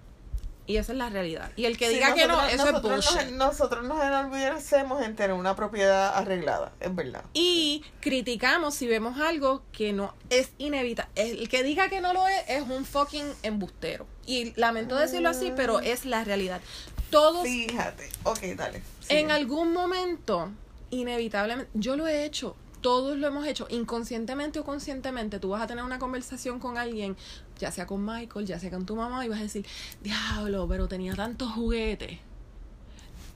Y 0.69 0.77
esa 0.77 0.91
es 0.91 0.99
la 0.99 1.09
realidad. 1.09 1.51
Y 1.55 1.65
el 1.65 1.79
que 1.79 1.87
Sí, 1.87 1.95
diga 1.95 2.13
que 2.13 2.27
no, 2.27 2.35
nosotros- 2.43 2.53
eso 2.53 2.77
es 2.77 2.81
bullshit. 2.83 3.29
Nos, 3.31 3.47
nosotros 3.49 3.85
nos 3.85 4.03
enorgullecemos 4.03 5.01
en 5.01 5.15
tener 5.15 5.33
una 5.33 5.55
propiedad 5.55 6.15
arreglada, 6.15 6.71
es 6.79 6.93
verdad. 6.95 7.23
Y 7.33 7.83
criticamos 8.01 8.75
si 8.75 8.85
vemos 8.85 9.19
algo 9.19 9.63
que 9.71 9.93
no 9.93 10.13
es 10.29 10.51
inevitable. 10.59 11.11
El 11.15 11.49
que 11.49 11.63
diga 11.63 11.89
que 11.89 12.01
no 12.01 12.13
lo 12.13 12.27
es 12.27 12.43
es 12.47 12.61
un 12.69 12.85
fucking 12.85 13.25
embustero. 13.41 14.05
Y 14.27 14.53
lamento 14.59 14.95
decirlo 14.95 15.29
así, 15.29 15.51
pero 15.55 15.79
es 15.79 16.05
la 16.05 16.23
realidad. 16.23 16.61
Todos 17.09 17.41
Fíjate. 17.47 18.07
Ok, 18.21 18.41
dale. 18.55 18.83
en 19.09 19.31
algún 19.31 19.73
momento, 19.73 20.51
inevitablemente, 20.91 21.71
yo 21.73 21.95
lo 21.95 22.05
he 22.05 22.25
hecho. 22.25 22.55
Todos 22.81 23.17
lo 23.17 23.27
hemos 23.27 23.45
hecho, 23.45 23.67
inconscientemente 23.69 24.59
o 24.59 24.63
conscientemente. 24.63 25.39
Tú 25.39 25.49
vas 25.49 25.61
a 25.61 25.67
tener 25.67 25.83
una 25.83 25.99
conversación 25.99 26.59
con 26.59 26.77
alguien, 26.77 27.17
ya 27.57 27.71
sea 27.71 27.85
con 27.85 28.05
Michael, 28.05 28.45
ya 28.45 28.59
sea 28.59 28.71
con 28.71 28.85
tu 28.85 28.95
mamá, 28.95 29.25
y 29.25 29.29
vas 29.29 29.39
a 29.39 29.43
decir, 29.43 29.65
diablo, 30.01 30.67
pero 30.67 30.87
tenía 30.87 31.15
tantos 31.15 31.51
juguetes. 31.51 32.19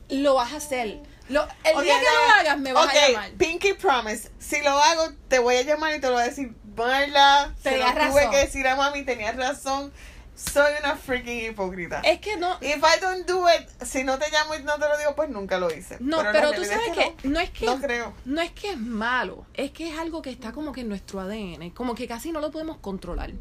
Lo 0.09 0.35
vas 0.35 0.53
a 0.53 0.57
hacer. 0.57 0.99
Lo, 1.29 1.47
el 1.63 1.83
día 1.83 1.99
que 1.99 2.05
lo 2.05 2.33
hagas, 2.33 2.59
me 2.59 2.73
vas 2.73 2.89
a 2.89 3.07
llamar. 3.07 3.31
Pinky 3.31 3.73
Promise. 3.73 4.29
Si 4.39 4.61
lo 4.61 4.71
hago, 4.71 5.09
te 5.27 5.39
voy 5.39 5.55
a 5.55 5.61
llamar 5.63 5.95
y 5.95 6.01
te 6.01 6.07
lo 6.07 6.13
voy 6.13 6.23
a 6.23 6.25
decir, 6.25 6.53
Marla, 6.75 7.53
se 7.61 7.77
lo 7.77 7.85
tuve 7.85 7.95
razón. 7.95 8.31
que 8.31 8.37
decir 8.37 8.67
a 8.67 8.75
mami, 8.75 9.03
tenías 9.03 9.35
razón. 9.35 9.91
Soy 10.35 10.71
una 10.83 10.95
freaking 10.95 11.51
hipócrita. 11.51 12.01
Es 12.01 12.19
que 12.19 12.37
no, 12.37 12.57
If 12.59 12.77
I 12.77 12.99
don't 13.01 13.27
do 13.27 13.45
it, 13.49 13.67
si 13.85 14.03
no 14.03 14.17
te 14.17 14.29
llamo 14.31 14.55
y 14.55 14.63
no 14.63 14.73
te 14.79 14.87
lo 14.89 14.97
digo, 14.97 15.15
pues 15.15 15.29
nunca 15.29 15.59
lo 15.59 15.71
hice. 15.73 15.97
No, 15.99 16.23
pero, 16.31 16.51
tú 16.53 16.65
sabes 16.65 16.87
es 16.87 16.93
que, 16.97 17.27
no, 17.27 17.39
es 17.39 17.51
que 17.51 17.65
No 17.67 17.79
creo. 17.79 18.13
no 18.25 18.41
es 18.41 18.51
que 18.51 18.71
es 18.71 18.77
malo, 18.77 19.45
es 19.53 19.71
que 19.71 19.89
es 19.93 19.99
algo 19.99 20.21
que 20.23 20.31
está 20.31 20.51
como 20.51 20.71
que 20.73 20.81
en 20.81 20.89
nuestro 20.89 21.19
ADN, 21.21 21.69
como 21.69 21.93
que 21.93 22.07
casi 22.07 22.31
no 22.31 22.39
lo 22.41 22.49
podemos 22.51 22.77
controlar. 22.77 23.31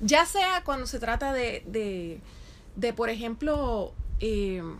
Ya 0.00 0.26
sea 0.26 0.62
cuando 0.64 0.86
se 0.86 0.98
trata 0.98 1.32
de, 1.32 1.62
de, 1.66 2.20
de 2.76 2.92
por 2.92 3.08
ejemplo, 3.08 3.94
eh, 4.20 4.60
No 4.62 4.76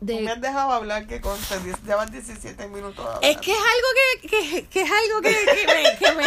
me 0.00 0.12
de... 0.22 0.28
has 0.30 0.40
dejado 0.40 0.72
hablar 0.72 1.06
que 1.08 1.20
conste, 1.20 1.56
diez- 1.60 1.82
ya 1.84 1.96
van 1.96 2.10
17 2.12 2.68
minutos 2.68 2.98
hablando. 3.04 3.26
Es 3.26 3.36
que 3.38 3.50
es 3.52 3.58
algo 3.58 3.88
que, 4.22 4.28
que, 4.28 4.66
que 4.68 4.82
es 4.82 4.90
algo 4.90 5.20
que, 5.20 5.30
que 5.34 5.66
me, 5.66 5.98
que 5.98 6.12
me, 6.14 6.24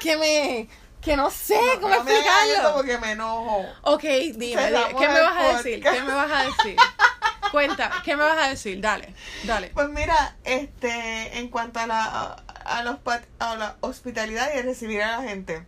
que 0.00 0.16
me, 0.16 0.68
que 1.00 1.16
no 1.16 1.30
sé 1.30 1.54
No, 1.56 1.80
cómo 1.80 1.94
no 1.94 2.04
me 2.04 2.10
eso 2.12 2.20
explicarlo. 2.20 2.74
porque 2.74 2.98
me 2.98 3.12
enojo. 3.12 3.66
Ok, 3.82 4.02
dime, 4.02 4.36
dime, 4.36 4.94
¿qué 4.98 5.08
me 5.08 5.20
vas 5.20 5.36
a 5.36 5.56
decir? 5.56 5.82
¿Qué 5.82 6.02
me 6.02 6.12
vas 6.14 6.30
a 6.30 6.44
decir? 6.44 6.76
Cuenta, 7.50 7.90
¿qué 8.04 8.16
me 8.16 8.22
vas 8.22 8.38
a 8.38 8.48
decir? 8.48 8.80
Dale, 8.80 9.14
dale. 9.44 9.70
Pues 9.74 9.88
mira, 9.88 10.36
este, 10.44 11.38
en 11.38 11.48
cuanto 11.48 11.80
a 11.80 11.86
la, 11.86 12.04
a, 12.04 12.32
a 12.78 12.82
los 12.84 12.98
a 13.40 13.56
la 13.56 13.76
hospitalidad 13.80 14.50
y 14.56 14.62
recibir 14.62 15.02
a 15.02 15.16
la 15.16 15.22
gente. 15.28 15.66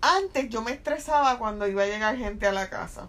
Antes 0.00 0.48
yo 0.50 0.62
me 0.62 0.72
estresaba 0.72 1.38
cuando 1.38 1.66
iba 1.66 1.82
a 1.82 1.86
llegar 1.86 2.16
gente 2.16 2.46
a 2.46 2.52
la 2.52 2.68
casa. 2.70 3.08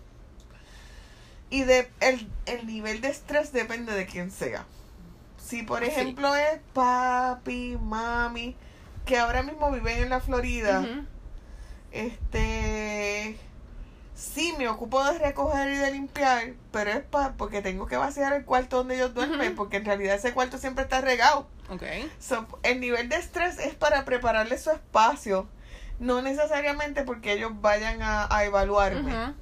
Y 1.50 1.64
de 1.64 1.90
el, 2.00 2.28
el 2.48 2.66
nivel 2.68 3.02
de 3.02 3.10
estrés 3.10 3.52
depende 3.54 3.94
de 3.94 4.06
quién 4.08 4.32
sea. 4.32 4.66
Si 5.38 5.62
por 5.64 5.84
Sí. 5.84 5.90
ejemplo 5.92 6.36
es 6.36 6.60
papi, 6.74 7.78
mami, 7.80 8.56
que 9.06 9.18
ahora 9.18 9.44
mismo 9.44 9.72
viven 9.72 10.04
en 10.04 10.10
la 10.10 10.20
Florida, 10.20 10.86
este 11.92 13.38
sí 14.16 14.54
me 14.58 14.68
ocupo 14.70 15.04
de 15.04 15.20
recoger 15.20 15.70
y 15.70 15.78
de 15.78 15.92
limpiar, 15.92 16.54
pero 16.72 16.92
es 16.92 17.04
pa, 17.04 17.34
porque 17.38 17.62
tengo 17.62 17.86
que 17.86 17.98
vaciar 17.98 18.34
el 18.34 18.46
cuarto 18.46 18.78
donde 18.78 18.96
ellos 18.96 19.14
duermen, 19.14 19.56
porque 19.56 19.78
en 19.78 19.86
realidad 19.86 20.16
ese 20.16 20.34
cuarto 20.34 20.58
siempre 20.58 20.84
está 20.84 21.02
regado. 21.02 21.48
Ok. 21.70 21.84
So, 22.20 22.48
el 22.64 22.80
nivel 22.80 23.10
de 23.10 23.18
estrés 23.18 23.60
es 23.60 23.76
para 23.76 24.06
prepararles 24.06 24.64
su 24.64 24.72
espacio, 24.72 25.48
no 26.00 26.22
necesariamente 26.22 27.04
porque 27.04 27.34
ellos 27.34 27.52
vayan 27.62 28.02
a, 28.02 28.34
a 28.34 28.46
evaluarme, 28.46 29.34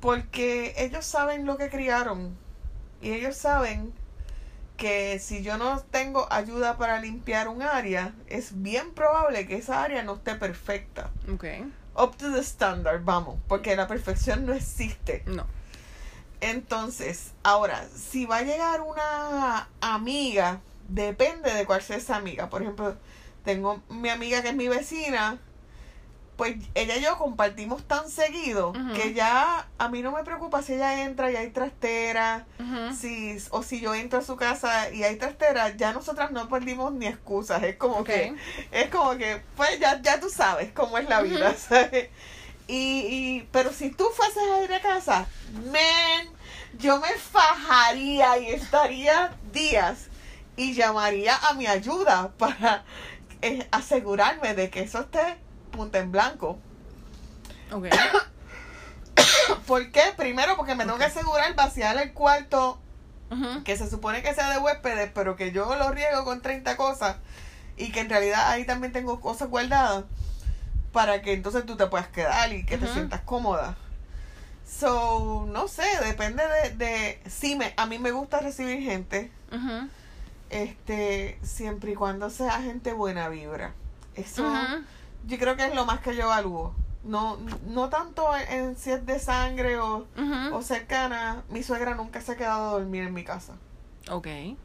porque 0.00 0.74
ellos 0.76 1.04
saben 1.04 1.46
lo 1.46 1.56
que 1.56 1.70
criaron 1.70 2.36
y 3.00 3.12
ellos 3.12 3.36
saben 3.36 3.92
que 4.80 5.18
si 5.18 5.42
yo 5.42 5.58
no 5.58 5.78
tengo 5.80 6.26
ayuda 6.32 6.78
para 6.78 6.98
limpiar 7.00 7.48
un 7.48 7.60
área, 7.60 8.14
es 8.28 8.62
bien 8.62 8.94
probable 8.94 9.46
que 9.46 9.56
esa 9.56 9.84
área 9.84 10.02
no 10.02 10.14
esté 10.14 10.36
perfecta. 10.36 11.10
Ok. 11.30 11.44
Up 11.94 12.16
to 12.16 12.32
the 12.32 12.40
standard, 12.40 13.04
vamos, 13.04 13.38
porque 13.46 13.76
la 13.76 13.86
perfección 13.86 14.46
no 14.46 14.54
existe. 14.54 15.22
No. 15.26 15.44
Entonces, 16.40 17.32
ahora, 17.42 17.86
si 17.94 18.24
va 18.24 18.38
a 18.38 18.42
llegar 18.42 18.80
una 18.80 19.68
amiga, 19.82 20.60
depende 20.88 21.52
de 21.52 21.66
cuál 21.66 21.82
sea 21.82 21.98
esa 21.98 22.16
amiga. 22.16 22.48
Por 22.48 22.62
ejemplo, 22.62 22.96
tengo 23.44 23.82
mi 23.90 24.08
amiga 24.08 24.40
que 24.40 24.48
es 24.48 24.56
mi 24.56 24.68
vecina, 24.68 25.38
pues 26.40 26.56
ella 26.74 26.96
y 26.96 27.02
yo 27.02 27.18
compartimos 27.18 27.86
tan 27.86 28.08
seguido 28.08 28.72
que 28.96 29.12
ya 29.12 29.68
a 29.76 29.88
mí 29.90 30.00
no 30.00 30.10
me 30.10 30.24
preocupa 30.24 30.62
si 30.62 30.72
ella 30.72 31.02
entra 31.02 31.30
y 31.30 31.36
hay 31.36 31.50
trastera, 31.50 32.46
si, 32.98 33.36
o 33.50 33.62
si 33.62 33.78
yo 33.78 33.94
entro 33.94 34.20
a 34.20 34.22
su 34.22 34.36
casa 34.36 34.88
y 34.88 35.02
hay 35.02 35.16
trastera, 35.16 35.76
ya 35.76 35.92
nosotras 35.92 36.30
no 36.30 36.48
perdimos 36.48 36.94
ni 36.94 37.06
excusas. 37.06 37.62
Es 37.62 37.76
como 37.76 38.04
que, 38.04 38.34
es 38.72 38.88
como 38.88 39.18
que, 39.18 39.42
pues 39.54 39.78
ya, 39.80 40.00
ya 40.00 40.18
tú 40.18 40.30
sabes 40.30 40.72
cómo 40.72 40.96
es 40.96 41.06
la 41.10 41.20
vida. 41.20 41.54
¿sabes? 41.58 42.08
Y, 42.66 43.04
y, 43.10 43.48
pero 43.52 43.70
si 43.70 43.90
tú 43.90 44.06
fueses 44.06 44.42
a 44.50 44.64
ir 44.64 44.72
a 44.72 44.80
casa, 44.80 45.26
man, 45.70 46.26
yo 46.78 46.98
me 47.00 47.12
fajaría 47.18 48.38
y 48.38 48.46
estaría 48.46 49.36
días 49.52 50.06
y 50.56 50.72
llamaría 50.72 51.36
a 51.36 51.52
mi 51.52 51.66
ayuda 51.66 52.32
para 52.38 52.82
eh, 53.42 53.68
asegurarme 53.72 54.54
de 54.54 54.70
que 54.70 54.80
eso 54.80 55.00
esté 55.00 55.36
punta 55.70 55.98
en 55.98 56.12
blanco. 56.12 56.58
Ok. 57.72 57.86
¿Por 59.66 59.90
qué? 59.90 60.02
Primero 60.16 60.56
porque 60.56 60.74
me 60.74 60.84
tengo 60.84 60.98
que 60.98 61.04
asegurar 61.04 61.54
vaciar 61.54 61.96
el 61.98 62.12
cuarto 62.12 62.78
que 63.64 63.76
se 63.76 63.88
supone 63.88 64.22
que 64.22 64.34
sea 64.34 64.50
de 64.50 64.58
huéspedes, 64.58 65.10
pero 65.14 65.36
que 65.36 65.52
yo 65.52 65.76
lo 65.76 65.92
riego 65.92 66.24
con 66.24 66.42
30 66.42 66.76
cosas 66.76 67.16
y 67.76 67.92
que 67.92 68.00
en 68.00 68.10
realidad 68.10 68.50
ahí 68.50 68.66
también 68.66 68.92
tengo 68.92 69.20
cosas 69.20 69.48
guardadas 69.48 70.04
para 70.92 71.22
que 71.22 71.32
entonces 71.32 71.64
tú 71.64 71.76
te 71.76 71.86
puedas 71.86 72.08
quedar 72.08 72.52
y 72.52 72.66
que 72.66 72.76
te 72.76 72.88
sientas 72.88 73.20
cómoda. 73.20 73.76
So, 74.66 75.46
no 75.48 75.68
sé, 75.68 75.84
depende 76.04 76.42
de, 76.46 76.70
de 76.76 77.22
sí 77.28 77.54
me 77.54 77.72
a 77.76 77.86
mí 77.86 77.98
me 77.98 78.10
gusta 78.10 78.40
recibir 78.40 78.82
gente 78.82 79.30
este, 80.50 81.38
siempre 81.42 81.92
y 81.92 81.94
cuando 81.94 82.30
sea 82.30 82.60
gente 82.60 82.92
buena 82.92 83.28
vibra. 83.28 83.72
Eso. 84.14 84.44
Yo 85.26 85.38
creo 85.38 85.56
que 85.56 85.66
es 85.66 85.74
lo 85.74 85.84
más 85.86 86.00
que 86.00 86.14
yo 86.16 86.22
evalúo. 86.22 86.74
No, 87.02 87.38
no 87.66 87.88
tanto 87.88 88.28
en, 88.36 88.76
si 88.76 88.90
es 88.90 89.06
de 89.06 89.18
sangre 89.18 89.78
o, 89.78 90.06
o 90.52 90.62
cercana. 90.62 91.42
Mi 91.48 91.62
suegra 91.62 91.94
nunca 91.94 92.20
se 92.20 92.32
ha 92.32 92.36
quedado 92.36 92.68
a 92.68 92.72
dormir 92.72 93.04
en 93.04 93.14
mi 93.14 93.24
casa. 93.24 93.54
Ok. 94.10 94.26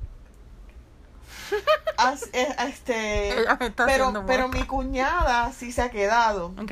As- 1.98 2.30
eh, 2.34 2.56
este, 2.68 3.36
pero, 3.86 4.26
pero 4.26 4.48
mi 4.48 4.64
cuñada 4.64 5.52
sí 5.54 5.72
se 5.72 5.82
ha 5.82 5.92
quedado 5.92 6.54
Ok. 6.62 6.72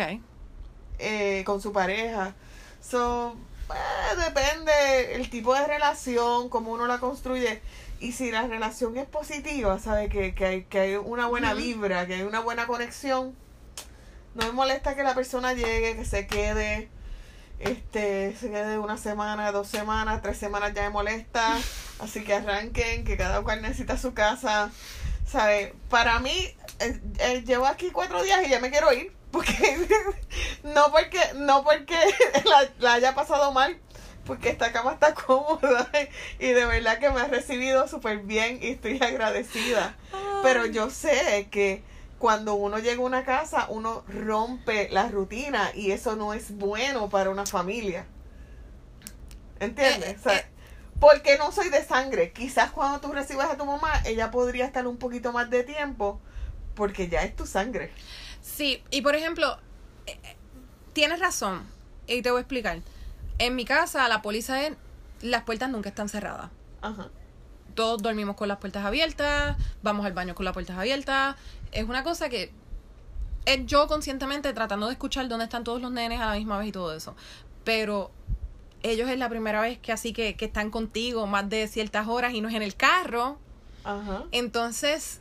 eh, 1.00 1.44
con 1.46 1.62
su 1.62 1.72
pareja. 1.72 2.34
So, 2.82 3.36
eh, 3.70 4.16
depende 4.18 5.16
el 5.16 5.30
tipo 5.30 5.54
de 5.54 5.66
relación, 5.66 6.50
cómo 6.50 6.72
uno 6.72 6.88
la 6.88 7.00
construye. 7.00 7.62
Y 8.00 8.12
si 8.12 8.32
la 8.32 8.48
relación 8.48 8.98
es 8.98 9.06
positiva, 9.06 9.80
sabe 9.80 10.10
que, 10.10 10.36
que, 10.36 10.46
hay, 10.46 10.64
que 10.66 10.80
hay 10.80 10.96
una 10.98 11.28
buena 11.28 11.54
vibra, 11.54 12.06
que 12.06 12.16
hay 12.16 12.22
una 12.24 12.42
buena 12.42 12.68
conexión, 12.68 13.34
no 14.36 14.46
me 14.46 14.52
molesta 14.52 14.96
que 14.96 15.04
la 15.04 15.16
persona 15.16 15.54
llegue, 15.54 15.96
que 15.96 16.06
se 16.06 16.28
quede, 16.28 16.90
este, 17.60 18.36
se 18.36 18.50
quede 18.50 18.78
una 18.78 18.98
semana, 18.98 19.52
dos 19.52 19.68
semanas, 19.68 20.22
tres 20.22 20.38
semanas 20.38 20.74
ya 20.74 20.84
me 20.84 20.90
molesta. 20.90 21.58
Así 22.00 22.24
que 22.24 22.34
arranquen, 22.34 23.06
que 23.06 23.18
cada 23.18 23.42
cual 23.42 23.62
necesita 23.62 23.98
su 23.98 24.14
casa. 24.14 24.72
¿Sabe? 25.26 25.74
Para 25.90 26.20
mí, 26.20 26.56
eh, 26.80 27.00
eh, 27.20 27.44
llevo 27.46 27.66
aquí 27.66 27.92
cuatro 27.92 28.22
días 28.24 28.46
y 28.46 28.50
ya 28.50 28.60
me 28.60 28.70
quiero 28.70 28.92
ir. 28.92 29.14
Porque 29.32 29.88
no 30.64 30.92
porque 30.92 31.20
no 31.36 31.64
porque 31.64 31.98
la, 32.46 32.70
la 32.80 32.94
haya 32.94 33.16
pasado 33.16 33.52
mal, 33.52 33.80
porque 34.26 34.50
esta 34.50 34.72
cama 34.72 34.94
está 34.94 35.14
cómoda 35.14 35.90
y 36.40 36.48
de 36.48 36.66
verdad 36.66 37.00
que 37.00 37.10
me 37.10 37.22
ha 37.22 37.28
recibido 37.28 37.88
súper 37.88 38.20
bien 38.20 38.60
y 38.62 38.68
estoy 38.68 39.02
agradecida. 39.02 39.96
Pero 40.44 40.66
yo 40.66 40.90
sé 40.90 41.48
que 41.50 41.84
cuando 42.24 42.56
uno 42.56 42.80
llega 42.80 43.02
a 43.02 43.06
una 43.06 43.26
casa, 43.26 43.66
uno 43.68 44.06
rompe 44.08 44.88
la 44.92 45.10
rutina 45.10 45.72
y 45.76 45.92
eso 45.92 46.16
no 46.16 46.34
es 46.34 46.56
bueno 46.56 47.10
para 47.10 47.30
una 47.30 47.46
familia. 47.46 48.06
¿Entiendes? 49.60 50.12
Eh, 50.12 50.18
O 50.18 50.24
sea, 50.24 50.38
eh. 50.38 50.46
porque 51.02 51.38
no 51.38 51.52
soy 51.52 51.68
de 51.68 51.84
sangre. 51.84 52.32
Quizás 52.32 52.72
cuando 52.72 53.02
tú 53.02 53.12
recibas 53.12 53.50
a 53.52 53.58
tu 53.58 53.66
mamá, 53.66 53.92
ella 54.06 54.32
podría 54.32 54.64
estar 54.64 54.88
un 54.88 54.96
poquito 54.96 55.34
más 55.34 55.50
de 55.50 55.66
tiempo 55.66 56.22
porque 56.76 57.10
ya 57.10 57.24
es 57.24 57.36
tu 57.36 57.46
sangre. 57.46 57.92
Sí, 58.42 58.82
y 58.90 59.02
por 59.02 59.18
ejemplo, 59.18 59.58
eh, 60.06 60.18
eh, 60.24 60.38
tienes 60.94 61.20
razón, 61.20 61.68
y 62.08 62.22
te 62.22 62.32
voy 62.32 62.38
a 62.38 62.42
explicar. 62.44 62.80
En 63.38 63.54
mi 63.54 63.66
casa, 63.66 64.08
la 64.08 64.22
póliza 64.22 64.66
es, 64.66 64.78
las 65.22 65.44
puertas 65.44 65.70
nunca 65.70 65.90
están 65.90 66.08
cerradas. 66.08 66.52
Ajá. 66.82 67.10
Todos 67.76 68.02
dormimos 68.02 68.36
con 68.36 68.48
las 68.48 68.58
puertas 68.58 68.86
abiertas, 68.86 69.58
vamos 69.82 70.06
al 70.06 70.14
baño 70.14 70.36
con 70.36 70.46
las 70.46 70.54
puertas 70.54 70.78
abiertas. 70.78 71.36
Es 71.72 71.84
una 71.86 72.04
cosa 72.04 72.30
que 72.30 72.52
es 73.46 73.66
yo 73.66 73.88
conscientemente 73.88 74.54
tratando 74.54 74.88
de 74.88 74.94
escuchar 74.94 75.28
dónde 75.28 75.46
están 75.46 75.64
todos 75.64 75.82
los 75.82 75.92
nenes 75.92 76.20
a 76.22 76.28
la 76.28 76.36
misma 76.36 76.58
vez 76.60 76.68
y 76.68 76.72
todo 76.72 76.96
eso. 76.96 77.16
Pero 77.64 78.12
ellos 78.84 79.10
es 79.10 79.18
la 79.18 79.30
primera 79.30 79.60
vez 79.62 79.80
que 79.80 79.92
así 79.92 80.14
que, 80.14 80.36
que 80.36 80.46
están 80.46 80.70
contigo 80.70 81.26
más 81.28 81.50
de 81.50 81.68
ciertas 81.68 82.08
horas 82.08 82.34
y 82.34 82.42
no 82.42 82.50
es 82.50 82.56
en 82.56 82.62
el 82.62 82.76
carro. 82.76 83.38
Ajá. 83.84 84.24
Entonces, 84.32 85.20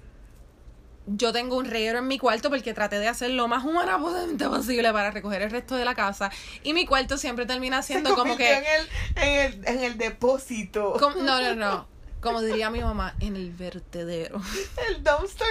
yo 1.07 1.33
tengo 1.33 1.57
un 1.57 1.65
reguero 1.65 1.99
en 1.99 2.07
mi 2.07 2.19
cuarto 2.19 2.49
porque 2.49 2.75
traté 2.75 2.99
de 3.01 3.09
hacer 3.09 3.31
lo 3.31 3.49
más 3.49 3.65
humanamente 3.65 4.49
posible 4.49 4.93
para 4.93 5.11
recoger 5.11 5.43
el 5.43 5.51
resto 5.51 5.75
de 5.77 5.85
la 5.85 5.95
casa. 5.95 6.31
Y 6.63 6.75
mi 6.75 6.87
cuarto 6.87 7.17
siempre 7.19 7.45
termina 7.47 7.83
siendo 7.83 8.11
Se 8.11 8.17
como 8.17 8.37
que. 8.37 8.53
En 8.59 8.65
el, 8.65 8.89
en 9.17 9.41
el, 9.41 9.67
en 9.69 9.79
el 9.85 9.99
depósito. 9.99 10.95
como- 10.99 11.17
no, 11.17 11.41
no, 11.41 11.55
no. 11.57 11.92
Como 12.23 12.41
diría 12.41 12.71
mi 12.71 12.81
mamá, 12.81 13.15
en 13.21 13.35
el 13.37 13.51
vertedero. 13.51 14.41
El 14.89 15.03
dumpster 15.03 15.49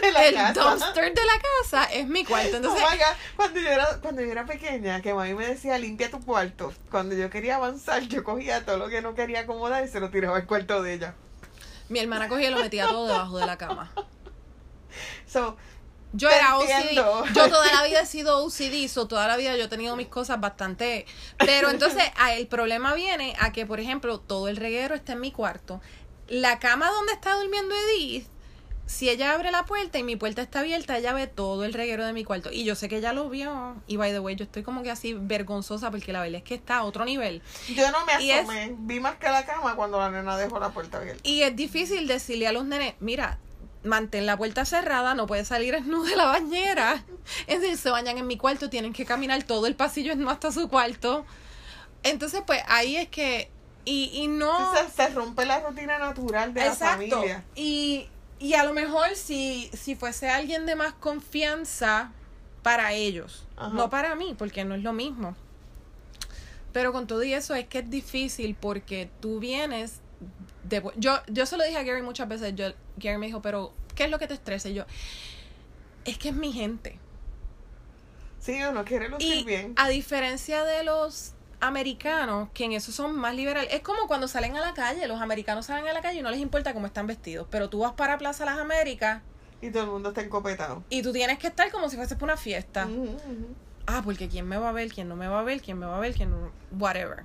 de 0.00 0.12
la 0.12 0.26
el 0.26 0.34
casa. 0.34 0.60
dumpster 0.70 1.14
de 1.14 1.24
la 1.24 1.32
casa 1.60 1.84
es 1.92 2.06
mi 2.08 2.24
cuarto. 2.24 2.56
Entonces, 2.56 2.82
Oh 2.84 2.90
my 2.90 2.96
God. 2.96 3.04
Cuando 3.36 3.60
yo 3.60 3.68
era, 3.68 3.86
cuando 4.00 4.22
yo 4.22 4.32
era 4.32 4.46
pequeña, 4.46 5.02
que 5.02 5.12
mami 5.14 5.34
me 5.34 5.46
decía 5.46 5.78
limpia 5.78 6.10
tu 6.10 6.18
cuarto. 6.20 6.72
Cuando 6.90 7.14
yo 7.14 7.28
quería 7.30 7.56
avanzar, 7.56 8.02
yo 8.04 8.24
cogía 8.24 8.64
todo 8.64 8.78
lo 8.78 8.88
que 8.88 9.02
no 9.02 9.14
quería 9.14 9.40
acomodar 9.40 9.84
y 9.84 9.88
se 9.88 10.00
lo 10.00 10.10
tiraba 10.10 10.36
al 10.38 10.46
cuarto 10.46 10.82
de 10.82 10.94
ella. 10.94 11.14
mi 11.90 12.00
hermana 12.00 12.28
cogía 12.28 12.48
y 12.48 12.50
lo 12.52 12.60
metía 12.60 12.86
todo 12.88 13.06
debajo 13.06 13.38
de 13.38 13.46
la 13.46 13.58
cama. 13.58 13.92
So, 15.26 15.56
Yo 16.12 16.30
era 16.30 16.56
OCD. 16.56 16.70
entiendo. 16.70 17.24
Yo 17.34 17.50
toda 17.50 17.70
la 17.72 17.82
vida 17.84 18.00
he 18.00 18.06
sido 18.06 18.38
OCD, 18.44 18.88
so 18.88 19.06
toda 19.06 19.26
la 19.28 19.36
vida 19.36 19.56
yo 19.56 19.64
he 19.64 19.68
tenido 19.68 19.96
mis 19.96 20.08
cosas 20.08 20.40
bastante. 20.40 21.04
Pero 21.38 21.68
entonces 21.70 22.02
el 22.32 22.46
problema 22.46 22.94
viene 22.94 23.34
a 23.40 23.52
que, 23.52 23.66
por 23.66 23.80
ejemplo, 23.80 24.18
todo 24.20 24.48
el 24.48 24.56
reguero 24.56 24.94
está 24.94 25.12
en 25.12 25.20
mi 25.20 25.32
cuarto. 25.32 25.80
La 26.28 26.58
cama 26.58 26.90
donde 26.90 27.12
está 27.12 27.34
durmiendo 27.34 27.74
Edith, 27.74 28.26
si 28.86 29.08
ella 29.08 29.32
abre 29.32 29.50
la 29.50 29.64
puerta 29.64 29.98
y 29.98 30.04
mi 30.04 30.14
puerta 30.16 30.42
está 30.42 30.60
abierta, 30.60 30.96
ella 30.98 31.12
ve 31.12 31.26
todo 31.26 31.64
el 31.64 31.72
reguero 31.72 32.04
de 32.06 32.12
mi 32.12 32.22
cuarto. 32.24 32.52
Y 32.52 32.64
yo 32.64 32.74
sé 32.76 32.88
que 32.88 32.98
ella 32.98 33.12
lo 33.12 33.28
vio. 33.28 33.74
Y 33.88 33.96
by 33.96 34.12
the 34.12 34.20
way, 34.20 34.36
yo 34.36 34.44
estoy 34.44 34.62
como 34.62 34.82
que 34.84 34.90
así 34.90 35.12
vergonzosa 35.12 35.90
porque 35.90 36.12
la 36.12 36.20
verdad 36.20 36.36
es 36.38 36.42
que 36.44 36.54
está 36.54 36.78
a 36.78 36.84
otro 36.84 37.04
nivel. 37.04 37.42
yo 37.74 37.90
no 37.90 38.04
me 38.06 38.14
es- 38.30 38.40
asomé. 38.40 38.74
Vi 38.78 39.00
más 39.00 39.16
que 39.16 39.28
la 39.28 39.44
cama 39.44 39.74
cuando 39.76 39.98
la 39.98 40.10
nena 40.10 40.36
dejó 40.36 40.58
la 40.60 40.70
puerta 40.70 40.98
abierta. 40.98 41.20
Y 41.24 41.42
es 41.42 41.54
difícil 41.56 42.06
decirle 42.06 42.46
a 42.46 42.52
los 42.52 42.64
nenes, 42.64 42.94
mira, 43.00 43.38
mantén 43.82 44.26
la 44.26 44.36
puerta 44.36 44.64
cerrada, 44.64 45.14
no 45.14 45.26
puedes 45.26 45.48
salir 45.48 45.74
desnudo 45.74 46.04
de 46.04 46.16
la 46.16 46.26
bañera. 46.26 47.04
Es 47.48 47.60
decir, 47.60 47.76
se 47.78 47.90
bañan 47.90 48.18
en 48.18 48.26
mi 48.26 48.36
cuarto, 48.36 48.70
tienen 48.70 48.92
que 48.92 49.04
caminar 49.04 49.42
todo 49.44 49.66
el 49.66 49.74
pasillo 49.74 50.12
hasta 50.28 50.52
su 50.52 50.68
cuarto. 50.68 51.24
Entonces, 52.04 52.42
pues 52.46 52.62
ahí 52.68 52.96
es 52.96 53.08
que... 53.08 53.50
Y, 53.86 54.10
y 54.12 54.26
no... 54.26 54.74
Se, 54.74 54.90
se 54.90 55.08
rompe 55.14 55.46
la 55.46 55.60
rutina 55.60 55.98
natural 55.98 56.52
de 56.52 56.64
la 56.66 56.74
familia. 56.74 57.44
Y, 57.54 58.08
y 58.38 58.52
a 58.54 58.64
lo 58.64 58.74
mejor 58.74 59.14
si, 59.14 59.70
si 59.72 59.94
fuese 59.94 60.28
alguien 60.28 60.66
de 60.66 60.74
más 60.74 60.92
confianza 60.92 62.12
para 62.62 62.92
ellos, 62.92 63.46
Ajá. 63.56 63.70
no 63.72 63.88
para 63.88 64.14
mí, 64.16 64.34
porque 64.36 64.64
no 64.64 64.74
es 64.74 64.82
lo 64.82 64.92
mismo. 64.92 65.34
Pero 66.72 66.92
con 66.92 67.06
todo 67.06 67.22
y 67.22 67.32
eso 67.32 67.54
es 67.54 67.66
que 67.68 67.78
es 67.78 67.88
difícil 67.88 68.54
porque 68.54 69.08
tú 69.20 69.38
vienes 69.38 70.00
de... 70.64 70.82
Yo, 70.96 71.20
yo 71.28 71.46
se 71.46 71.56
lo 71.56 71.64
dije 71.64 71.78
a 71.78 71.82
Gary 71.84 72.02
muchas 72.02 72.28
veces, 72.28 72.54
yo, 72.54 72.72
Gary 72.96 73.18
me 73.18 73.26
dijo, 73.26 73.40
pero 73.40 73.72
¿qué 73.94 74.04
es 74.04 74.10
lo 74.10 74.18
que 74.18 74.26
te 74.26 74.34
estresa? 74.34 74.68
Y 74.68 74.74
yo, 74.74 74.84
es 76.04 76.18
que 76.18 76.30
es 76.30 76.34
mi 76.34 76.52
gente. 76.52 76.98
Sí, 78.40 78.60
uno 78.62 78.84
quiere 78.84 79.08
lucir 79.08 79.38
Y 79.38 79.44
bien. 79.44 79.72
a 79.76 79.88
diferencia 79.88 80.64
de 80.64 80.84
los 80.84 81.32
americanos, 81.60 82.48
que 82.54 82.64
en 82.64 82.72
eso 82.72 82.92
son 82.92 83.16
más 83.16 83.34
liberales, 83.34 83.72
es 83.72 83.80
como 83.80 84.06
cuando 84.06 84.28
salen 84.28 84.56
a 84.56 84.60
la 84.60 84.74
calle, 84.74 85.06
los 85.08 85.20
americanos 85.20 85.66
salen 85.66 85.86
a 85.88 85.92
la 85.92 86.00
calle 86.02 86.20
y 86.20 86.22
no 86.22 86.30
les 86.30 86.40
importa 86.40 86.72
cómo 86.74 86.86
están 86.86 87.06
vestidos, 87.06 87.46
pero 87.50 87.68
tú 87.70 87.80
vas 87.80 87.92
para 87.92 88.18
Plaza 88.18 88.44
Las 88.44 88.58
Américas 88.58 89.22
Y 89.62 89.70
todo 89.70 89.84
el 89.84 89.90
mundo 89.90 90.10
está 90.10 90.20
encopetado. 90.22 90.82
y 90.90 91.02
tú 91.02 91.12
tienes 91.12 91.38
que 91.38 91.46
estar 91.46 91.70
como 91.70 91.88
si 91.88 91.96
fueses 91.96 92.16
para 92.16 92.32
una 92.32 92.36
fiesta. 92.36 92.88
Ah, 93.86 94.02
porque 94.04 94.28
quién 94.28 94.46
me 94.48 94.56
va 94.58 94.70
a 94.70 94.72
ver, 94.72 94.92
quién 94.92 95.08
no 95.08 95.16
me 95.16 95.28
va 95.28 95.40
a 95.40 95.44
ver, 95.44 95.60
quién 95.62 95.78
me 95.78 95.86
va 95.86 95.96
a 95.96 96.00
ver, 96.00 96.14
quién 96.14 96.30
no, 96.30 96.50
whatever. 96.78 97.24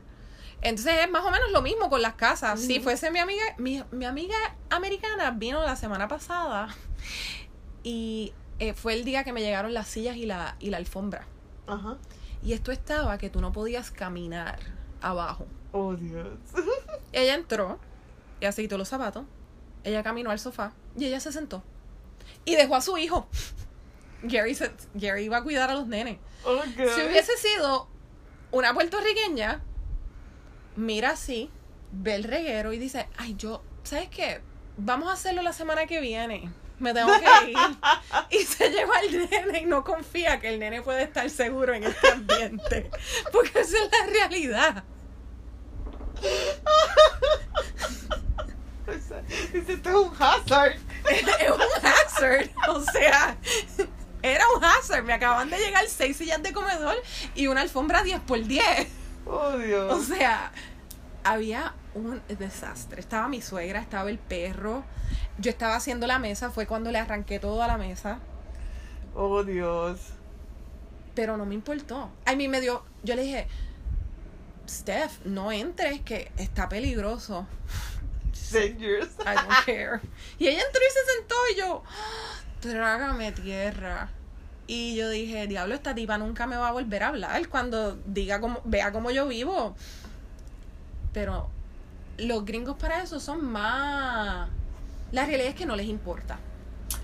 Entonces 0.61 0.93
es 1.03 1.09
más 1.09 1.25
o 1.25 1.31
menos 1.31 1.51
lo 1.51 1.61
mismo 1.63 1.89
con 1.89 2.01
las 2.03 2.13
casas. 2.13 2.59
Si 2.61 2.79
fuese 2.79 3.09
mi 3.09 3.17
amiga, 3.17 3.43
mi, 3.57 3.83
mi 3.91 4.05
amiga 4.05 4.35
americana 4.69 5.31
vino 5.31 5.59
la 5.63 5.75
semana 5.75 6.07
pasada 6.07 6.67
y 7.83 8.31
eh, 8.59 8.73
fue 8.73 8.93
el 8.93 9.03
día 9.03 9.23
que 9.23 9.33
me 9.33 9.41
llegaron 9.41 9.73
las 9.73 9.87
sillas 9.87 10.15
y 10.17 10.25
la, 10.27 10.55
y 10.59 10.69
la 10.69 10.77
alfombra. 10.77 11.25
Ajá. 11.65 11.97
Y 12.43 12.53
esto 12.53 12.71
estaba 12.71 13.17
que 13.17 13.29
tú 13.29 13.41
no 13.41 13.51
podías 13.51 13.91
caminar 13.91 14.59
abajo. 15.01 15.45
Oh, 15.71 15.93
Dios. 15.95 16.27
Ella 17.13 17.35
entró, 17.35 17.79
ella 18.39 18.51
se 18.51 18.61
quitó 18.61 18.77
los 18.77 18.87
zapatos, 18.89 19.25
ella 19.83 20.01
caminó 20.03 20.31
al 20.31 20.39
sofá 20.39 20.71
y 20.97 21.05
ella 21.05 21.19
se 21.19 21.31
sentó. 21.31 21.61
Y 22.45 22.55
dejó 22.55 22.75
a 22.75 22.81
su 22.81 22.97
hijo. 22.97 23.27
Gary, 24.23 24.55
se- 24.55 24.71
Gary 24.93 25.23
iba 25.25 25.37
a 25.37 25.43
cuidar 25.43 25.69
a 25.69 25.73
los 25.75 25.87
nenes. 25.87 26.17
Oh. 26.45 26.61
Si 26.63 26.81
hubiese 26.81 27.35
sido 27.37 27.87
una 28.51 28.73
puertorriqueña, 28.73 29.61
mira 30.75 31.11
así, 31.11 31.49
ve 31.91 32.15
el 32.15 32.23
reguero 32.23 32.73
y 32.73 32.77
dice, 32.79 33.07
ay, 33.17 33.35
yo, 33.35 33.61
¿sabes 33.83 34.09
qué? 34.09 34.41
Vamos 34.77 35.09
a 35.09 35.13
hacerlo 35.13 35.41
la 35.41 35.53
semana 35.53 35.85
que 35.85 35.99
viene. 36.01 36.51
Me 36.81 36.93
tengo 36.95 37.11
que 37.19 37.51
ir. 37.51 37.57
Y 38.31 38.39
se 38.43 38.69
lleva 38.69 38.97
al 38.97 39.29
nene 39.29 39.61
y 39.61 39.65
no 39.65 39.83
confía 39.83 40.39
que 40.39 40.49
el 40.49 40.59
nene 40.59 40.81
puede 40.81 41.03
estar 41.03 41.29
seguro 41.29 41.75
en 41.75 41.83
este 41.83 42.09
ambiente. 42.09 42.89
Porque 43.31 43.59
esa 43.59 43.77
es 43.77 43.91
la 43.91 44.07
realidad. 44.07 44.83
Dice, 49.53 49.73
esto 49.73 49.89
es 49.89 49.95
un 49.95 50.11
hazard. 50.19 50.75
Es 51.09 51.49
un 51.49 51.61
hazard. 51.61 52.49
O 52.69 52.79
sea, 52.91 53.35
era 54.21 54.45
un 54.55 54.63
hazard. 54.63 55.03
Me 55.03 55.13
acaban 55.13 55.49
de 55.49 55.57
llegar 55.57 55.83
seis 55.87 56.17
sillas 56.17 56.43
de 56.43 56.53
comedor 56.53 56.95
y 57.35 57.47
una 57.47 57.61
alfombra 57.61 58.03
10 58.03 58.19
por 58.21 58.43
10. 58.43 58.87
Oh, 59.25 59.57
Dios. 59.57 59.91
O 59.93 59.99
sea, 60.03 60.51
había 61.23 61.73
un 61.93 62.21
desastre. 62.27 62.99
Estaba 62.99 63.27
mi 63.27 63.41
suegra, 63.41 63.79
estaba 63.79 64.09
el 64.09 64.17
perro. 64.19 64.83
Yo 65.37 65.51
estaba 65.51 65.75
haciendo 65.75 66.07
la 66.07 66.19
mesa, 66.19 66.49
fue 66.51 66.65
cuando 66.67 66.91
le 66.91 66.99
arranqué 66.99 67.39
todo 67.39 67.61
a 67.61 67.67
la 67.67 67.77
mesa. 67.77 68.19
Oh, 69.15 69.43
Dios. 69.43 69.99
Pero 71.15 71.35
no 71.37 71.45
me 71.45 71.55
importó. 71.55 72.09
A 72.25 72.35
mí 72.35 72.47
me 72.47 72.61
dio. 72.61 72.83
Yo 73.03 73.15
le 73.15 73.23
dije, 73.23 73.47
Steph, 74.69 75.25
no 75.25 75.51
entres, 75.51 76.01
que 76.01 76.31
está 76.37 76.69
peligroso. 76.69 77.45
dangerous. 78.51 79.09
I 79.25 79.35
don't 79.35 79.65
care. 79.65 79.99
Y 80.39 80.47
ella 80.47 80.61
entró 80.65 80.81
y 80.81 80.91
se 80.93 81.13
sentó 81.17 81.35
y 81.53 81.57
yo, 81.59 81.83
"Ah, 81.87 82.39
trágame 82.61 83.31
tierra. 83.33 84.09
Y 84.67 84.95
yo 84.95 85.09
dije, 85.09 85.47
diablo, 85.47 85.75
esta 85.75 85.93
tipa 85.93 86.17
nunca 86.17 86.47
me 86.47 86.55
va 86.55 86.69
a 86.69 86.71
volver 86.71 87.03
a 87.03 87.09
hablar 87.09 87.49
cuando 87.49 87.97
diga 88.05 88.39
cómo, 88.39 88.61
vea 88.63 88.93
cómo 88.93 89.11
yo 89.11 89.27
vivo. 89.27 89.75
Pero 91.11 91.49
los 92.21 92.45
gringos 92.45 92.77
para 92.77 93.01
eso 93.03 93.19
son 93.19 93.43
más... 93.51 94.49
La 95.11 95.25
realidad 95.25 95.49
es 95.49 95.55
que 95.55 95.65
no 95.65 95.75
les 95.75 95.87
importa. 95.87 96.39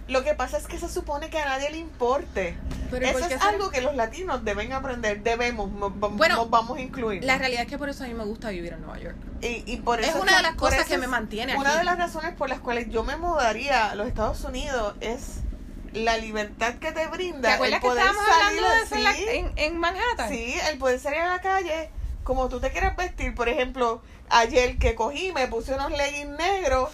Lo 0.08 0.24
que 0.24 0.34
pasa 0.34 0.58
es 0.58 0.68
que 0.68 0.78
se 0.80 0.88
supone 0.88 1.30
que 1.30 1.38
a 1.40 1.46
nadie 1.46 1.70
le 1.70 1.78
importe. 1.78 2.56
Pero 2.90 3.06
¿y 3.06 3.10
Eso 3.10 3.26
es 3.26 3.42
algo 3.42 3.70
que 3.70 3.82
los 3.82 3.94
latinos 3.96 4.46
deben 4.46 4.72
aprender, 4.72 5.22
debemos, 5.22 5.70
Bueno, 6.16 6.36
nos 6.38 6.50
vamos 6.50 6.78
a 6.78 6.82
incluir. 6.82 7.24
La 7.26 7.38
realidad 7.38 7.64
es 7.64 7.68
que 7.68 7.78
por 7.78 7.90
eso 7.90 8.06
a 8.06 8.08
mí 8.08 8.14
me 8.14 8.24
gusta 8.24 8.50
vivir 8.50 8.72
en 8.74 8.82
Nueva 8.82 9.00
York. 9.00 9.18
Y, 9.42 9.64
y 9.70 9.78
por 9.78 10.00
Es 10.00 10.10
eso 10.10 10.22
una 10.22 10.32
de 10.32 10.38
que- 10.38 10.44
las 10.44 10.56
cosas 10.56 10.86
que 10.86 10.94
es- 10.94 11.00
me 11.00 11.08
mantiene 11.08 11.58
Una 11.58 11.70
aquí. 11.72 11.80
de 11.80 11.84
las 11.84 11.98
razones 11.98 12.34
por 12.36 12.48
las 12.48 12.60
cuales 12.62 12.90
yo 12.90 13.04
me 13.04 13.18
mudaría 13.18 13.92
a 13.92 13.96
los 13.96 14.08
Estados 14.08 14.42
Unidos 14.46 14.96
es 15.02 15.42
la 15.94 16.18
libertad 16.18 16.76
que 16.76 16.94
te 16.94 17.08
brinda. 17.08 17.50
¿Te 17.50 17.56
acuerdas 17.56 17.76
el 17.78 17.82
que 17.82 17.88
poder 17.88 18.06
estábamos 18.06 18.32
hablando 18.34 18.62
de 18.70 18.70
salir- 18.70 18.86
eso 18.86 18.96
en, 18.96 19.04
la- 19.04 19.18
en, 19.18 19.52
en 19.58 19.78
Manhattan? 19.80 20.30
Sí, 20.30 20.56
el 20.72 20.78
poder 20.78 21.00
salir 21.02 21.20
a 21.20 21.28
la 21.36 21.42
calle 21.42 21.90
como 22.28 22.50
tú 22.50 22.60
te 22.60 22.72
quieras 22.72 22.98
vestir. 22.98 23.34
Por 23.34 23.48
ejemplo, 23.48 24.02
ayer 24.30 24.78
que 24.78 24.96
cogí, 24.96 25.32
me 25.32 25.48
puse 25.48 25.74
unos 25.74 25.92
leggings 25.92 26.38
negros 26.38 26.90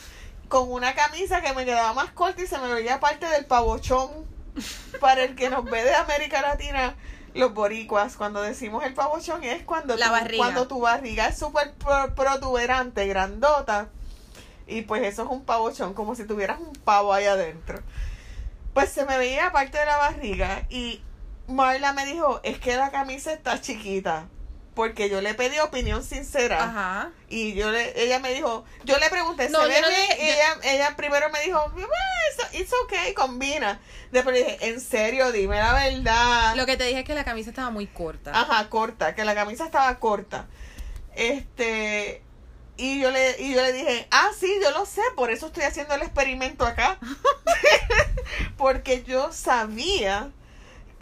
con 0.47 0.71
una 0.71 0.93
camisa 0.93 1.41
que 1.41 1.53
me 1.53 1.65
quedaba 1.65 1.91
más 1.93 2.11
corta 2.11 2.43
y 2.43 2.45
se 2.47 2.59
me 2.59 2.71
veía 2.71 2.99
parte 2.99 3.27
del 3.27 3.45
pavochón. 3.45 4.11
Para 4.99 5.23
el 5.23 5.35
que 5.35 5.49
nos 5.49 5.65
ve 5.65 5.83
de 5.83 5.95
América 5.95 6.43
Latina, 6.43 6.93
los 7.33 7.51
boricuas, 7.55 8.15
cuando 8.15 8.43
decimos 8.43 8.83
el 8.83 8.93
pavochón 8.93 9.43
es 9.43 9.63
cuando, 9.63 9.97
La 9.97 10.05
tu, 10.05 10.11
barriga. 10.11 10.37
cuando 10.43 10.67
tu 10.67 10.79
barriga 10.79 11.25
es 11.29 11.39
súper 11.39 11.73
pro- 11.73 12.13
protuberante, 12.13 13.07
grandota. 13.07 13.89
Y 14.67 14.83
pues 14.83 15.01
eso 15.01 15.23
es 15.23 15.29
un 15.29 15.43
pavochón, 15.43 15.95
como 15.95 16.13
si 16.13 16.25
tuvieras 16.25 16.59
un 16.59 16.73
pavo 16.73 17.11
ahí 17.11 17.25
adentro. 17.25 17.79
Pues 18.75 18.91
se 18.91 19.03
me 19.05 19.17
veía 19.17 19.51
parte 19.51 19.79
de 19.79 19.85
la 19.87 19.97
barriga 19.97 20.67
y 20.69 21.01
Marla 21.47 21.91
me 21.93 22.05
dijo, 22.05 22.39
es 22.43 22.59
que 22.59 22.75
la 22.77 22.91
camisa 22.91 23.33
está 23.33 23.59
chiquita. 23.59 24.27
Porque 24.75 25.07
yo 25.09 25.21
le 25.21 25.35
pedí 25.35 25.59
opinión 25.59 26.03
sincera. 26.03 26.63
Ajá. 26.63 27.11
Y 27.29 27.53
yo 27.53 27.69
le, 27.71 28.01
ella 28.03 28.17
me 28.19 28.33
dijo, 28.33 28.65
yo 28.85 28.97
le 28.97 29.09
pregunté, 29.09 29.49
No, 29.49 29.61
¿se 29.61 29.67
ve 29.67 29.81
no 29.81 29.87
bien? 29.87 30.01
yo- 30.09 30.15
ella, 30.19 30.55
ella 30.63 30.95
primero 30.95 31.29
me 31.29 31.41
dijo, 31.41 31.59
"Ah, 31.59 31.71
it's, 32.51 32.61
it's 32.61 32.73
okay, 32.83 33.13
combina. 33.13 33.79
Después 34.11 34.35
le 34.35 34.43
dije, 34.43 34.57
en 34.69 34.81
serio, 34.81 35.31
dime 35.31 35.57
la 35.57 35.73
verdad. 35.73 36.55
Lo 36.55 36.65
que 36.65 36.75
te 36.77 36.85
dije 36.85 36.99
es 37.01 37.05
que 37.05 37.13
la 37.13 37.23
camisa 37.23 37.51
estaba 37.51 37.69
muy 37.69 37.85
corta. 37.87 38.31
Ajá, 38.33 38.67
corta, 38.69 39.13
que 39.13 39.23
la 39.25 39.35
camisa 39.35 39.65
estaba 39.65 39.99
corta. 39.99 40.47
Este, 41.15 42.23
y 42.77 42.99
yo 42.99 43.11
le, 43.11 43.39
y 43.41 43.53
yo 43.53 43.61
le 43.61 43.73
dije, 43.73 44.07
ah, 44.09 44.29
sí, 44.39 44.51
yo 44.63 44.71
lo 44.71 44.85
sé, 44.87 45.01
por 45.15 45.29
eso 45.29 45.47
estoy 45.47 45.63
haciendo 45.65 45.93
el 45.93 46.01
experimento 46.01 46.65
acá. 46.65 46.97
Porque 48.57 49.03
yo 49.03 49.31
sabía 49.31 50.31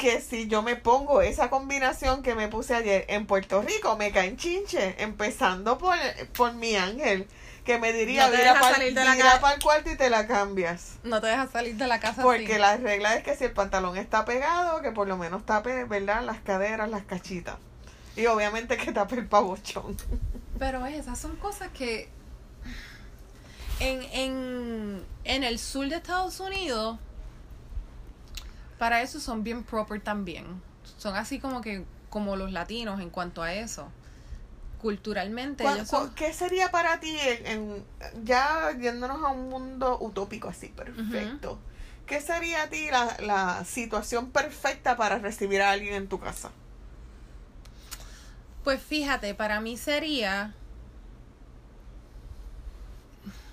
que 0.02 0.20
si 0.20 0.48
yo 0.48 0.64
me 0.64 0.76
pongo 0.76 1.22
esa 1.22 1.52
combinación 1.52 2.24
que 2.24 2.34
me 2.34 2.48
puse 2.48 2.74
ayer 2.74 3.06
en 3.08 3.28
Puerto 3.28 3.62
Rico, 3.62 3.96
me 3.98 4.12
caen 4.12 4.36
chinche, 4.36 4.96
empezando 4.98 5.78
por, 5.78 5.96
por 6.36 6.54
mi 6.56 6.76
ángel, 6.76 7.28
que 7.64 7.78
me 7.78 7.94
diría, 7.94 8.28
No 8.28 8.36
mira 8.36 8.60
para 8.60 9.54
el 9.54 9.62
cuarto 9.62 9.92
y 9.92 9.96
te 9.96 10.10
la 10.10 10.26
cambias. 10.26 10.96
No 11.04 11.22
te 11.22 11.28
dejas 11.28 11.52
salir 11.52 11.76
de 11.76 11.86
la 11.86 12.00
casa 12.00 12.24
Porque 12.24 12.54
así. 12.54 12.60
la 12.60 12.78
regla 12.78 13.14
es 13.14 13.24
que 13.24 13.36
si 13.36 13.44
el 13.44 13.52
pantalón 13.52 13.96
está 13.96 14.26
pegado, 14.26 14.82
que 14.82 14.92
por 14.92 15.08
lo 15.08 15.18
menos 15.18 15.46
tape, 15.46 15.84
¿verdad? 15.84 16.24
Las 16.24 16.40
caderas, 16.40 16.90
las 16.90 17.04
cachitas. 17.04 17.58
Y 18.16 18.26
obviamente 18.26 18.78
que 18.78 18.92
tape 18.92 19.18
el 19.18 19.28
pavochón. 19.28 19.96
Pero 20.58 20.84
esas 20.88 21.20
son 21.20 21.36
cosas 21.36 21.70
que 21.70 22.10
en, 23.80 24.02
en, 24.14 25.06
en 25.26 25.44
el 25.44 25.60
sur 25.60 25.88
de 25.88 25.98
Estados 25.98 26.40
Unidos 26.40 26.98
para 28.82 29.04
eso 29.04 29.20
son 29.20 29.44
bien 29.44 29.64
proper 29.64 30.02
también. 30.02 30.60
Son 30.98 31.16
así 31.16 31.40
como 31.40 31.62
que 31.62 31.86
como 32.10 32.36
los 32.36 32.52
latinos 32.52 33.00
en 33.00 33.12
cuanto 33.12 33.44
a 33.44 33.54
eso. 33.54 33.88
Culturalmente 34.82 35.64
¿Cuál- 35.64 35.76
ellos 35.76 35.88
son 35.88 36.16
¿Qué 36.16 36.34
sería 36.34 36.72
para 36.72 37.00
ti, 37.00 37.16
en, 37.20 37.46
en- 37.46 37.86
ya 38.26 38.76
yéndonos 38.80 39.24
a 39.24 39.28
un 39.28 39.50
mundo 39.50 40.00
utópico 40.02 40.48
así, 40.50 40.70
perfecto? 40.70 41.60
¿Qué 42.08 42.22
sería 42.22 42.64
a 42.64 42.70
ti 42.70 42.90
la, 42.90 43.18
la 43.20 43.66
situación 43.66 44.32
perfecta 44.32 44.98
para 44.98 45.20
recibir 45.20 45.62
a 45.62 45.70
alguien 45.70 45.94
en 45.94 46.08
tu 46.08 46.20
casa? 46.20 46.50
Pues 48.64 48.82
fíjate, 48.82 49.36
para 49.36 49.62
mí 49.62 49.78
sería. 49.78 50.56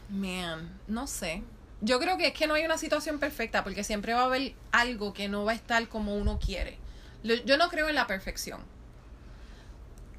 Man, 0.08 0.80
no 0.86 1.06
sé. 1.06 1.42
Yo 1.80 2.00
creo 2.00 2.16
que 2.18 2.28
es 2.28 2.32
que 2.34 2.46
no 2.46 2.54
hay 2.54 2.64
una 2.64 2.76
situación 2.78 3.18
perfecta 3.20 3.62
porque 3.62 3.84
siempre 3.84 4.12
va 4.14 4.22
a 4.22 4.24
haber 4.24 4.54
algo 4.72 5.12
que 5.12 5.28
no 5.28 5.44
va 5.44 5.52
a 5.52 5.54
estar 5.54 5.88
como 5.88 6.16
uno 6.16 6.38
quiere. 6.38 6.78
Yo 7.22 7.56
no 7.56 7.68
creo 7.68 7.88
en 7.88 7.94
la 7.94 8.06
perfección. 8.06 8.60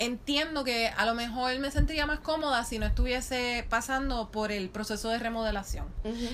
Entiendo 0.02 0.64
que 0.64 0.88
a 0.88 1.06
lo 1.06 1.14
mejor 1.14 1.60
me 1.60 1.72
sentiría 1.72 2.06
más 2.06 2.20
cómoda 2.22 2.64
si 2.64 2.80
no 2.80 2.86
estuviese 2.86 3.66
pasando 3.70 4.32
por 4.32 4.50
el 4.54 4.70
proceso 4.70 5.10
de 5.10 5.20
remodelación. 5.20 5.88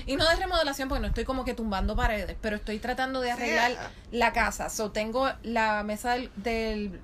Y 0.06 0.14
no 0.14 0.28
de 0.28 0.36
remodelación 0.36 0.88
porque 0.88 1.00
no 1.02 1.08
estoy 1.08 1.24
como 1.24 1.44
que 1.44 1.52
tumbando 1.54 1.96
paredes, 1.96 2.36
pero 2.40 2.54
estoy 2.54 2.78
tratando 2.78 3.20
de 3.20 3.32
arreglar 3.32 3.72
la 4.12 4.32
casa. 4.32 4.68
So 4.70 4.92
tengo 4.92 5.28
la 5.42 5.82
mesa 5.82 6.12
del, 6.12 6.30
del- 6.36 7.00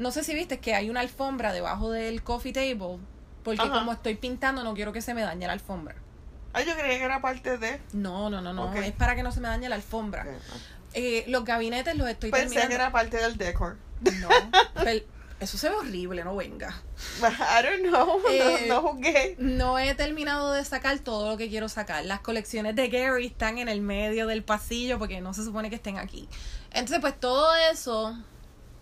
no 0.00 0.10
sé 0.10 0.24
si 0.24 0.34
viste 0.34 0.58
que 0.58 0.74
hay 0.74 0.90
una 0.90 1.00
alfombra 1.00 1.52
debajo 1.52 1.92
del 1.92 2.24
coffee 2.24 2.52
table, 2.52 2.98
porque 3.44 3.62
como 3.78 3.92
estoy 3.92 4.16
pintando 4.16 4.64
no 4.64 4.74
quiero 4.74 4.92
que 4.92 5.00
se 5.00 5.14
me 5.14 5.22
dañe 5.22 5.46
la 5.46 5.52
alfombra. 5.52 5.94
Ah, 6.56 6.62
yo 6.62 6.74
creía 6.74 6.98
que 6.98 7.04
era 7.04 7.20
parte 7.20 7.58
de... 7.58 7.80
No, 7.92 8.30
no, 8.30 8.40
no, 8.40 8.54
no, 8.54 8.72
es 8.74 8.92
para 8.92 9.14
que 9.14 9.22
no 9.22 9.30
se 9.30 9.40
me 9.40 9.48
dañe 9.48 9.68
la 9.68 9.74
alfombra. 9.74 10.26
Eh, 10.94 11.24
los 11.28 11.44
gabinetes 11.44 11.94
los 11.96 12.08
estoy 12.08 12.30
Pensé 12.30 12.46
terminando. 12.46 12.68
que 12.70 12.74
era 12.74 12.90
parte 12.92 13.18
del 13.18 13.36
decor. 13.36 13.76
No, 14.20 14.28
pero 14.74 15.04
eso 15.38 15.58
se 15.58 15.68
ve 15.68 15.74
horrible, 15.74 16.24
no 16.24 16.34
venga. 16.34 16.82
I 17.20 17.62
don't 17.62 17.88
know, 17.88 18.22
Eh, 18.30 18.64
no, 18.68 18.80
no 18.82 18.88
jugué. 18.88 19.36
No 19.38 19.78
he 19.78 19.94
terminado 19.94 20.52
de 20.52 20.64
sacar 20.64 20.98
todo 21.00 21.28
lo 21.30 21.36
que 21.36 21.50
quiero 21.50 21.68
sacar. 21.68 22.06
Las 22.06 22.20
colecciones 22.20 22.74
de 22.74 22.88
Gary 22.88 23.26
están 23.26 23.58
en 23.58 23.68
el 23.68 23.82
medio 23.82 24.26
del 24.26 24.42
pasillo 24.42 24.98
porque 24.98 25.20
no 25.20 25.34
se 25.34 25.44
supone 25.44 25.68
que 25.68 25.76
estén 25.76 25.98
aquí. 25.98 26.26
Entonces, 26.70 27.00
pues 27.02 27.20
todo 27.20 27.54
eso, 27.70 28.16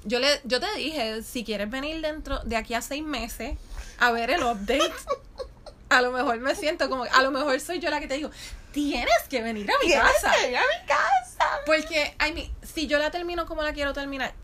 yo 0.04 0.20
le, 0.20 0.40
yo 0.44 0.60
te 0.60 0.72
dije, 0.76 1.24
si 1.24 1.42
quieres 1.42 1.68
venir 1.68 2.00
dentro 2.00 2.38
de 2.44 2.56
aquí 2.56 2.74
a 2.74 2.82
seis 2.82 3.02
meses 3.02 3.58
a 3.98 4.12
ver 4.12 4.30
el 4.30 4.44
update, 4.44 4.92
a 5.94 6.02
lo 6.02 6.12
mejor 6.12 6.38
me 6.40 6.54
siento 6.54 6.88
como, 6.88 7.04
a 7.04 7.22
lo 7.22 7.30
mejor 7.30 7.58
soy 7.60 7.78
yo 7.78 7.90
la 7.90 8.00
que 8.00 8.06
te 8.06 8.14
digo, 8.14 8.30
tienes 8.72 9.14
que 9.28 9.42
venir 9.42 9.70
a 9.70 9.74
mi 9.82 9.86
Tienes 9.86 10.04
casa. 10.20 10.32
que 10.40 10.50
ir 10.50 10.56
a 10.56 10.60
mi 10.60 10.86
casa. 10.86 11.44
Porque, 11.66 12.14
I 12.26 12.32
mean, 12.32 12.50
si 12.62 12.86
yo 12.86 12.98
la 12.98 13.10
termino 13.10 13.46
como 13.46 13.62
la 13.62 13.72
quiero 13.72 13.92
terminar, 13.92 14.34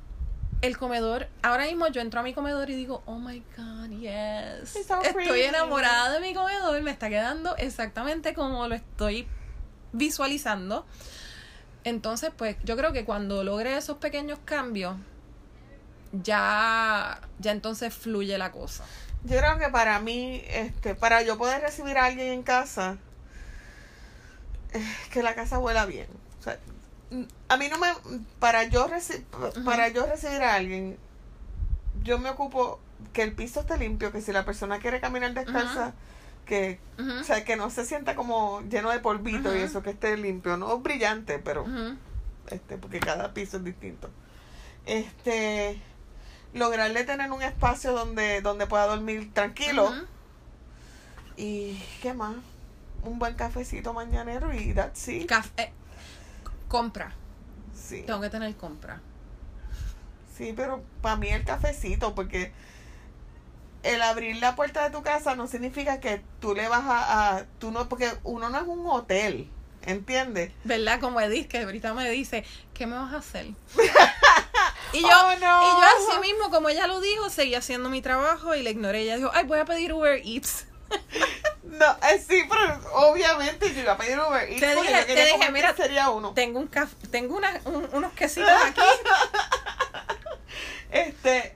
el 0.63 0.77
comedor, 0.77 1.29
ahora 1.43 1.65
mismo 1.65 1.89
yo 1.89 2.01
entro 2.01 2.21
a 2.21 2.23
mi 2.23 2.35
comedor 2.35 2.69
y 2.71 2.75
digo, 2.75 3.03
oh 3.07 3.19
my 3.19 3.43
god, 3.57 3.89
yes. 3.99 4.87
So 4.87 5.01
estoy 5.03 5.43
enamorada 5.43 6.13
de 6.13 6.21
mi 6.21 6.35
comedor, 6.35 6.81
me 6.83 6.91
está 6.91 7.09
quedando 7.09 7.57
exactamente 7.57 8.35
como 8.35 8.69
lo 8.69 8.75
estoy 8.75 9.27
visualizando. 9.93 10.87
Entonces, 11.85 12.31
pues 12.37 12.57
yo 12.63 12.77
creo 12.77 12.93
que 12.93 13.07
cuando 13.07 13.43
logre 13.43 13.77
esos 13.77 13.97
pequeños 13.97 14.39
cambios, 14.45 14.97
ya, 16.13 17.21
ya 17.39 17.53
entonces 17.53 17.95
fluye 17.95 18.37
la 18.37 18.53
cosa. 18.53 18.85
Yo 19.25 19.37
creo 19.39 19.59
que 19.59 19.69
para 19.69 20.01
mí, 20.01 20.43
este, 20.49 20.95
para 20.95 21.23
yo 21.23 21.37
poder 21.37 21.61
recibir 21.61 21.99
a 21.99 22.07
alguien 22.07 22.33
en 22.33 22.43
casa, 22.43 22.97
que 25.13 25.23
la 25.23 25.35
casa 25.35 25.59
huela 25.59 25.85
bien. 25.87 26.07
O 26.39 26.43
sea, 26.43 26.59
a 27.49 27.57
mí 27.57 27.69
no 27.69 27.79
me, 27.79 27.89
para 28.39 28.65
yo 28.65 28.89
reci- 28.89 29.25
para 29.65 29.89
yo 29.89 30.07
recibir 30.07 30.43
a 30.43 30.55
alguien, 30.55 30.97
yo 32.03 32.19
me 32.19 32.31
ocupo 32.31 32.79
que 33.13 33.23
el 33.23 33.33
piso 33.35 33.61
esté 33.61 33.77
limpio, 33.79 34.13
que 34.13 34.21
si 34.21 34.33
la 34.33 34.45
persona 34.45 34.79
quiere 34.79 35.01
caminar 35.01 35.35
descalza, 35.35 35.93
que, 36.47 36.79
o 37.21 37.25
sea, 37.25 37.45
que 37.45 37.57
no 37.57 37.71
se 37.71 37.85
sienta 37.85 38.15
como 38.15 38.63
lleno 38.71 38.91
de 38.91 39.01
polvito 39.01 39.55
y 39.55 39.59
eso, 39.61 39.83
que 39.83 39.91
esté 39.91 40.17
limpio, 40.17 40.57
no 40.57 40.79
brillante, 40.79 41.39
pero 41.39 41.65
este, 42.49 42.79
porque 42.79 43.01
cada 43.01 43.35
piso 43.35 43.59
es 43.59 43.65
distinto. 43.65 44.09
Este, 44.87 45.81
lograrle 46.55 47.05
tener 47.05 47.31
un 47.31 47.43
espacio 47.43 47.93
donde, 47.93 48.41
donde 48.43 48.67
pueda 48.67 48.87
dormir 48.87 49.33
tranquilo. 49.33 49.93
Y 51.37 51.83
qué 52.03 52.13
más, 52.13 52.35
un 53.05 53.19
buen 53.19 53.35
cafecito 53.35 53.93
mañanero 53.95 54.53
y 54.55 54.75
that's 54.75 55.09
it. 55.09 55.31
Caf- 55.31 55.51
eh, 55.57 55.71
compra. 56.69 57.13
Sí, 57.75 58.03
Tengo 58.07 58.21
que 58.21 58.29
tener 58.31 58.55
compra. 58.57 59.01
sí, 60.37 60.53
pero 60.57 60.83
para 61.03 61.17
mí 61.17 61.29
el 61.29 61.45
cafecito, 61.45 62.15
porque 62.15 62.53
el 63.83 64.03
abrir 64.03 64.37
la 64.37 64.55
puerta 64.57 64.83
de 64.85 64.91
tu 64.91 65.03
casa 65.03 65.35
no 65.37 65.47
significa 65.47 66.01
que 66.01 66.23
tú 66.41 66.55
le 66.55 66.69
vas 66.69 66.85
a, 66.85 67.37
a- 67.37 67.45
tú 67.59 67.71
no, 67.71 67.89
porque 67.89 68.11
uno 68.25 68.51
no 68.51 68.59
es 68.59 68.67
un 68.67 68.85
hotel, 68.87 69.49
¿entiendes? 69.87 70.53
¿Verdad? 70.65 71.01
Como 71.01 71.21
Edith, 71.21 71.49
que 71.49 71.59
ahorita 71.63 71.95
me 71.95 72.09
dice, 72.11 72.45
¿qué 72.75 72.87
me 72.87 72.97
vas 72.97 73.15
a 73.15 73.19
hacer? 73.19 73.47
y 74.93 75.01
yo, 75.03 75.09
Oh, 75.09 75.31
no. 75.37 75.37
y 75.37 75.81
yo 75.81 75.87
así 76.11 76.21
mismo, 76.21 76.51
como 76.51 76.69
ella 76.69 76.87
lo 76.87 77.01
dijo, 77.01 77.31
seguí 77.31 77.55
haciendo 77.55 77.89
mi 77.89 78.03
trabajo 78.03 78.55
y 78.55 78.63
la 78.63 78.71
ignoré. 78.71 79.03
Ella 79.03 79.17
dijo, 79.17 79.31
ay, 79.35 79.45
voy 79.45 79.59
a 79.59 79.65
pedir 79.65 79.93
Uber 79.93 80.21
Eats. 80.25 80.67
No, 81.63 81.87
eh, 82.09 82.19
sí, 82.27 82.43
pero 82.49 82.81
obviamente 82.95 83.73
yo 83.73 83.81
iba 83.83 83.93
a 83.93 83.97
pedir 83.97 84.19
Uber 84.19 84.43
Eats 84.51 84.61
Te 84.61 84.75
dije- 84.75 85.05
te 85.05 85.25
dije, 85.27 85.53
mira, 85.53 85.75
sería 85.77 86.11
uno. 86.11 86.33
Tengo 86.35 86.59
un 86.59 86.69
caf- 86.69 86.89
tengo 87.13 87.37
una, 87.37 87.61
un- 87.65 87.89
unos 87.93 88.13
quesitos 88.13 88.51
aquí. 88.65 88.81
Este, 90.91 91.55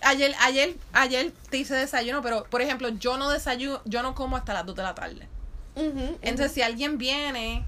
Ayer, 0.00 0.34
ayer, 0.40 0.74
ayer 0.92 1.32
te 1.50 1.56
hice 1.58 1.74
desayuno, 1.74 2.20
pero 2.22 2.44
por 2.44 2.60
ejemplo, 2.60 2.88
yo 2.90 3.16
no 3.16 3.30
desayuno, 3.30 3.80
yo 3.86 4.02
no 4.02 4.14
como 4.14 4.36
hasta 4.36 4.52
las 4.52 4.66
2 4.66 4.76
de 4.76 4.82
la 4.82 4.94
tarde. 4.94 5.28
Entonces, 5.76 6.52
si 6.52 6.60
alguien 6.62 6.98
viene, 6.98 7.64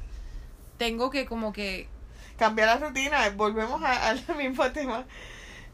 tengo 0.79 1.11
que 1.11 1.25
como 1.27 1.53
que 1.55 1.89
cambiar 2.39 2.69
la 2.69 2.87
rutina, 2.89 3.29
volvemos 3.31 3.83
a- 3.83 4.09
al 4.11 4.23
mismo 4.37 4.71
tema. 4.73 5.05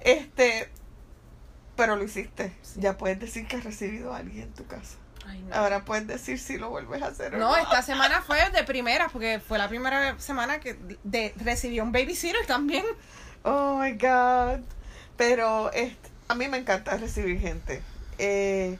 Este, 0.01 0.69
pero 1.77 1.97
lo 1.97 2.05
hiciste. 2.05 2.53
Ya 2.77 2.97
puedes 2.97 3.19
decir 3.21 3.47
que 3.47 3.57
has 3.57 3.65
recibido 3.65 4.13
a 4.15 4.19
alguien 4.19 4.45
en 4.45 4.53
tu 4.55 4.67
casa. 4.67 4.97
Ay, 5.27 5.41
no. 5.43 5.55
Ahora 5.55 5.85
puedes 5.85 6.07
decir 6.07 6.39
si 6.41 6.59
lo 6.59 6.71
vuelves 6.71 7.01
a 7.03 7.07
hacer 7.07 7.35
o 7.35 7.39
No, 7.39 7.57
esta 7.57 7.83
semana 7.83 8.23
fue 8.23 8.51
de 8.51 8.65
primera, 8.65 9.09
porque 9.09 9.41
fue 9.41 9.59
la 9.59 9.69
primera 9.69 10.19
semana 10.19 10.59
que 10.61 10.77
de, 11.05 11.33
recibí 11.37 11.79
un 11.81 11.93
babysitter 11.93 12.45
también. 12.47 12.85
Oh 13.45 13.79
my 13.81 13.93
God. 13.93 14.61
Pero 15.17 15.71
este, 15.73 16.11
a 16.29 16.35
mí 16.35 16.49
me 16.49 16.59
encanta 16.59 16.97
recibir 16.97 17.39
gente. 17.41 17.83
Eh, 18.19 18.79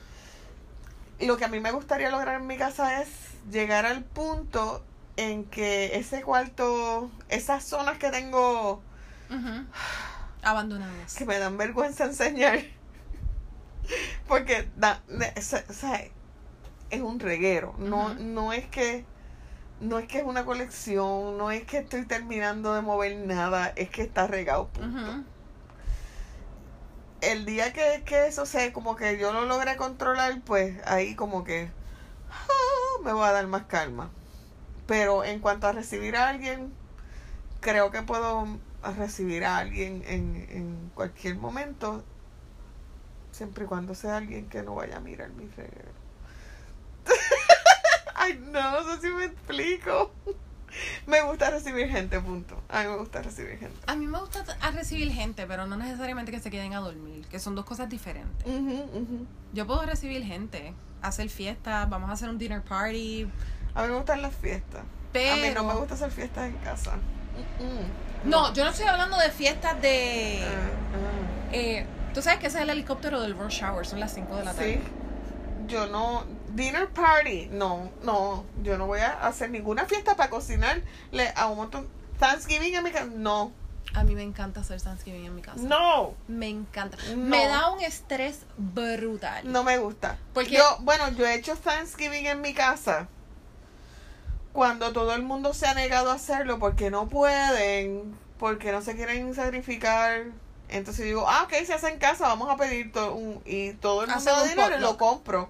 lo 1.19 1.37
que 1.37 1.45
a 1.45 1.47
mí 1.47 1.59
me 1.61 1.71
gustaría 1.71 2.09
lograr 2.09 2.41
en 2.41 2.47
mi 2.47 2.57
casa 2.57 3.01
es 3.01 3.07
llegar 3.49 3.85
al 3.85 4.03
punto 4.03 4.83
en 5.17 5.45
que 5.45 5.97
ese 5.97 6.21
cuarto, 6.21 7.11
esas 7.29 7.63
zonas 7.63 7.97
que 7.97 8.09
tengo 8.09 8.81
Abandonadas. 10.43 11.15
que 11.15 11.25
me 11.25 11.39
dan 11.39 11.57
vergüenza 11.57 12.05
enseñar. 12.05 12.59
Porque 14.27 14.69
da, 14.75 15.01
sea, 15.39 16.01
es 16.89 17.01
un 17.01 17.19
reguero. 17.19 17.75
No, 17.77 18.13
no 18.15 18.53
es 18.53 18.65
que 18.67 19.05
no 19.79 19.99
es 19.99 20.07
que 20.07 20.19
es 20.19 20.23
una 20.23 20.45
colección, 20.45 21.37
no 21.37 21.51
es 21.51 21.63
que 21.65 21.79
estoy 21.79 22.05
terminando 22.05 22.73
de 22.73 22.81
mover 22.81 23.17
nada, 23.17 23.73
es 23.75 23.89
que 23.89 24.03
está 24.03 24.27
regado. 24.27 24.69
punto. 24.69 25.23
El 27.19 27.45
día 27.45 27.73
que, 27.73 28.03
que 28.05 28.27
eso 28.27 28.45
sea 28.45 28.71
como 28.73 28.95
que 28.95 29.17
yo 29.17 29.33
lo 29.33 29.45
logré 29.45 29.75
controlar, 29.75 30.41
pues 30.41 30.75
ahí 30.85 31.15
como 31.15 31.43
que 31.43 31.69
me 33.03 33.13
voy 33.13 33.27
a 33.27 33.31
dar 33.31 33.47
más 33.47 33.63
calma. 33.63 34.09
Pero 34.85 35.23
en 35.23 35.39
cuanto 35.39 35.67
a 35.67 35.71
recibir 35.71 36.15
a 36.15 36.29
alguien, 36.29 36.73
creo 37.61 37.91
que 37.91 38.01
puedo 38.01 38.47
recibir 38.97 39.45
a 39.45 39.57
alguien 39.57 40.03
en, 40.07 40.47
en 40.49 40.91
cualquier 40.93 41.35
momento, 41.35 42.03
siempre 43.31 43.65
y 43.65 43.67
cuando 43.67 43.95
sea 43.95 44.17
alguien 44.17 44.49
que 44.49 44.61
no 44.61 44.75
vaya 44.75 44.97
a 44.97 44.99
mirar 44.99 45.29
mi 45.31 45.47
reguero. 45.47 45.91
Ay, 48.15 48.39
no, 48.51 48.83
no 48.83 48.95
sé 48.95 49.01
si 49.01 49.13
me 49.13 49.25
explico. 49.25 50.11
Me 51.05 51.21
gusta 51.21 51.49
recibir 51.51 51.87
gente, 51.89 52.19
punto. 52.19 52.61
A 52.69 52.83
mí 52.83 52.89
me 52.89 52.97
gusta 52.97 53.21
recibir 53.21 53.57
gente. 53.59 53.77
A 53.85 53.95
mí 53.95 54.07
me 54.07 54.19
gusta 54.19 54.43
a 54.61 54.71
recibir 54.71 55.11
gente, 55.11 55.45
pero 55.45 55.67
no 55.67 55.77
necesariamente 55.77 56.31
que 56.31 56.39
se 56.39 56.49
queden 56.49 56.73
a 56.73 56.79
dormir, 56.79 57.25
que 57.27 57.39
son 57.39 57.55
dos 57.55 57.65
cosas 57.65 57.89
diferentes. 57.89 58.45
Yo 59.53 59.67
puedo 59.67 59.85
recibir 59.85 60.23
gente, 60.23 60.73
hacer 61.01 61.29
fiestas, 61.29 61.89
vamos 61.89 62.09
a 62.09 62.13
hacer 62.13 62.29
un 62.29 62.37
dinner 62.37 62.63
party, 62.63 63.27
A 63.75 63.83
mí 63.83 63.89
me 63.89 63.95
gustan 63.95 64.21
las 64.21 64.35
fiestas. 64.35 64.83
pero... 65.11 65.33
A 65.33 65.37
mí 65.37 65.49
no 65.53 65.63
me 65.63 65.73
gusta 65.73 65.93
hacer 65.95 66.11
fiestas 66.11 66.45
en 66.49 66.57
casa. 66.57 66.93
Mm, 67.59 67.63
mm. 67.63 68.29
No, 68.29 68.53
yo 68.53 68.63
no 68.63 68.69
estoy 68.71 68.85
hablando 68.87 69.17
de 69.17 69.29
fiestas 69.31 69.81
de... 69.81 70.43
Ah, 70.43 71.51
Eh, 71.51 71.85
Tú 72.13 72.21
sabes 72.21 72.39
que 72.39 72.45
ese 72.47 72.57
es 72.57 72.63
el 72.63 72.69
helicóptero 72.69 73.19
del 73.21 73.35
rush 73.35 73.63
hour, 73.63 73.85
son 73.87 73.99
las 73.99 74.13
5 74.13 74.35
de 74.35 74.41
ah. 74.41 74.45
la 74.45 74.51
Sí. 74.53 74.57
tarde. 74.57 74.81
Yo 75.67 75.87
no. 75.87 76.25
Dinner 76.53 76.87
party. 76.89 77.47
No, 77.51 77.89
no. 78.03 78.45
Yo 78.61 78.77
no 78.77 78.85
voy 78.85 78.99
a 78.99 79.13
hacer 79.25 79.49
ninguna 79.49 79.85
fiesta 79.85 80.15
para 80.15 80.29
cocinarle 80.29 81.33
a 81.35 81.47
un 81.47 81.57
montón. 81.57 81.87
Thanksgiving 82.19 82.75
en 82.75 82.83
mi 82.83 82.91
casa. 82.91 83.07
No. 83.11 83.51
A 83.95 84.03
mí 84.03 84.13
me 84.13 84.21
encanta 84.23 84.61
hacer 84.61 84.79
Thanksgiving 84.81 85.25
en 85.25 85.35
mi 85.35 85.41
casa. 85.41 85.61
No. 85.61 86.13
Me 86.27 86.49
encanta. 86.49 86.97
No. 87.09 87.17
Me 87.17 87.47
da 87.47 87.71
un 87.71 87.81
estrés 87.81 88.41
brutal. 88.57 89.51
No 89.51 89.63
me 89.63 89.77
gusta. 89.79 90.17
Porque- 90.33 90.51
yo, 90.51 90.63
bueno, 90.81 91.09
yo 91.09 91.25
he 91.25 91.33
hecho 91.35 91.55
Thanksgiving 91.55 92.27
en 92.27 92.41
mi 92.41 92.53
casa. 92.53 93.07
Cuando 94.53 94.93
todo 94.93 95.13
el 95.15 95.23
mundo 95.23 95.53
se 95.53 95.67
ha 95.67 95.73
negado 95.73 96.11
a 96.11 96.15
hacerlo 96.15 96.59
porque 96.59 96.89
no 96.91 97.07
pueden, 97.09 98.15
porque 98.39 98.71
no 98.71 98.81
se 98.81 98.95
quieren 98.95 99.33
sacrificar. 99.33 100.25
Entonces 100.69 101.05
digo, 101.05 101.27
ah, 101.27 101.43
ok, 101.43 101.53
se 101.65 101.73
hace 101.73 101.89
en 101.89 101.99
casa, 101.99 102.27
vamos 102.27 102.49
a 102.49 102.55
pedir 102.57 102.91
todo 102.91 103.13
un, 103.15 103.41
y 103.45 103.73
todo 103.73 104.03
el 104.03 104.09
mundo 104.09 104.31
da 104.31 104.43
dinero 104.43 104.77
y 104.77 104.79
lo 104.79 104.97
compro. 104.97 105.49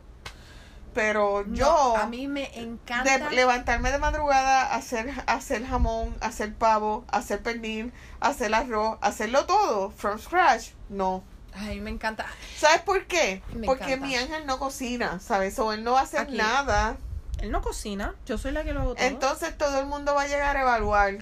Pero 0.93 1.43
No, 1.47 1.55
yo, 1.55 1.97
a 1.97 2.05
mí 2.05 2.27
me 2.27 2.55
encanta. 2.59 3.17
de 3.17 3.31
levantarme 3.35 3.91
de 3.91 3.97
madrugada, 3.97 4.75
hacer, 4.75 5.11
hacer 5.25 5.65
jamón, 5.65 6.15
hacer 6.21 6.53
pavo, 6.53 7.03
hacer 7.07 7.41
pernil, 7.41 7.91
hacer 8.19 8.53
arroz, 8.53 8.99
hacerlo 9.01 9.45
todo, 9.45 9.89
from 9.91 10.19
scratch, 10.19 10.69
no. 10.89 11.23
Ay, 11.55 11.79
me 11.81 11.89
encanta. 11.89 12.25
¿Sabes 12.57 12.81
por 12.81 13.05
qué? 13.05 13.41
Me 13.53 13.65
Porque 13.65 13.85
encanta. 13.93 14.05
mi 14.05 14.15
ángel 14.15 14.45
no 14.45 14.59
cocina, 14.59 15.19
¿sabes? 15.19 15.57
O 15.59 15.73
él 15.73 15.83
no 15.83 15.93
va 15.93 16.01
a 16.01 16.03
hacer 16.03 16.21
Aquí. 16.21 16.37
nada. 16.37 16.95
Él 17.43 17.51
no 17.51 17.61
cocina, 17.61 18.15
yo 18.25 18.37
soy 18.37 18.53
la 18.53 18.63
que 18.63 18.71
lo 18.71 18.79
hago 18.79 18.95
todo. 18.95 19.05
Entonces 19.05 19.57
todo 19.57 19.77
el 19.81 19.85
mundo 19.85 20.15
va 20.15 20.21
a 20.21 20.27
llegar 20.27 20.55
a 20.55 20.61
evaluar. 20.61 21.17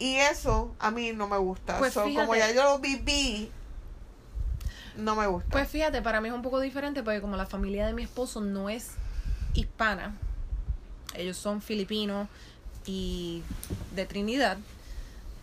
Y 0.00 0.16
eso 0.16 0.74
a 0.80 0.90
mí 0.90 1.12
no 1.12 1.28
me 1.28 1.38
gusta. 1.38 1.78
Pues 1.78 1.92
So, 1.92 2.02
como 2.02 2.34
ya 2.34 2.52
yo 2.52 2.64
lo 2.64 2.80
viví, 2.80 3.48
no 4.96 5.14
me 5.14 5.28
gusta. 5.28 5.48
Pues 5.50 5.68
fíjate, 5.68 6.02
para 6.02 6.20
mí 6.20 6.30
es 6.30 6.34
un 6.34 6.42
poco 6.42 6.58
diferente 6.58 7.04
porque 7.04 7.20
como 7.20 7.36
la 7.36 7.46
familia 7.46 7.86
de 7.86 7.92
mi 7.92 8.02
esposo 8.02 8.40
no 8.40 8.68
es 8.68 8.88
hispana, 9.54 10.16
ellos 11.14 11.36
son 11.36 11.62
filipinos 11.62 12.26
y 12.86 13.44
de 13.94 14.04
Trinidad, 14.04 14.58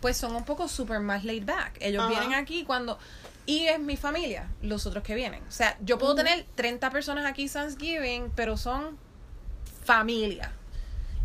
pues 0.02 0.18
son 0.18 0.36
un 0.36 0.44
poco 0.44 0.68
super 0.68 1.00
más 1.00 1.24
laid 1.24 1.46
back. 1.46 1.78
Ellos 1.80 2.02
Ajá. 2.02 2.10
vienen 2.10 2.34
aquí 2.34 2.64
cuando... 2.64 2.98
Y 3.48 3.64
es 3.66 3.80
mi 3.80 3.96
familia, 3.96 4.50
los 4.60 4.84
otros 4.84 5.02
que 5.02 5.14
vienen. 5.14 5.42
O 5.48 5.50
sea, 5.50 5.78
yo 5.80 5.96
puedo 5.96 6.14
tener 6.14 6.44
30 6.54 6.90
personas 6.90 7.24
aquí 7.24 7.48
Thanksgiving, 7.48 8.30
pero 8.36 8.58
son 8.58 8.98
familia. 9.84 10.52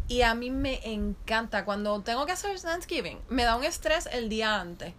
Y 0.07 0.21
a 0.21 0.33
mí 0.33 0.49
me 0.49 0.79
encanta 0.89 1.65
cuando 1.65 1.99
tengo 2.01 2.25
que 2.25 2.31
hacer 2.31 2.57
Thanksgiving, 2.57 3.19
me 3.27 3.43
da 3.43 3.57
un 3.57 3.65
estrés 3.65 4.07
el 4.09 4.29
día 4.29 4.61
antes, 4.61 4.93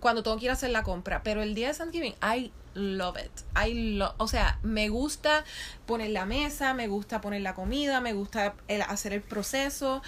cuando 0.00 0.22
tengo 0.22 0.36
que 0.36 0.44
ir 0.44 0.50
a 0.50 0.52
hacer 0.52 0.68
la 0.68 0.82
compra, 0.82 1.22
pero 1.22 1.40
el 1.42 1.54
día 1.54 1.68
de 1.68 1.74
Thanksgiving, 1.74 2.14
I 2.22 2.52
love 2.74 3.16
it. 3.24 3.32
I 3.66 3.96
lo- 3.96 4.14
o 4.18 4.28
sea, 4.28 4.58
me 4.62 4.90
gusta 4.90 5.44
poner 5.86 6.10
la 6.10 6.26
mesa, 6.26 6.74
me 6.74 6.88
gusta 6.88 7.22
poner 7.22 7.40
la 7.40 7.54
comida, 7.54 8.02
me 8.02 8.12
gusta 8.12 8.54
el- 8.68 8.82
hacer 8.82 9.14
el 9.14 9.22
proceso. 9.22 10.02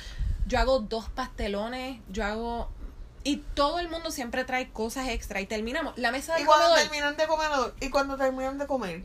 Yo 0.47 0.59
hago 0.59 0.81
dos 0.81 1.09
pastelones, 1.09 2.01
yo 2.11 2.27
hago 2.27 2.71
y 3.29 3.37
todo 3.55 3.79
el 3.79 3.89
mundo 3.89 4.11
siempre 4.11 4.45
trae 4.45 4.71
cosas 4.71 5.09
extra 5.09 5.41
y 5.41 5.47
terminamos 5.47 5.97
la 5.99 6.11
mesa 6.13 6.35
y 6.35 6.39
del 6.39 6.47
cuando 6.47 6.67
comedor. 6.69 6.83
terminan 6.89 7.17
de 7.17 7.27
comer, 7.27 7.51
y 7.81 7.91
cuando 7.91 8.17
terminan 8.17 8.59
de 8.59 8.67
comer, 8.67 9.03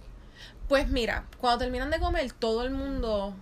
Pues 0.70 0.88
mira, 0.88 1.26
cuando 1.40 1.60
terminan 1.60 1.90
de 1.92 2.00
comer, 2.00 2.32
todo 2.32 2.64
el 2.64 2.72
mundo 2.72 3.34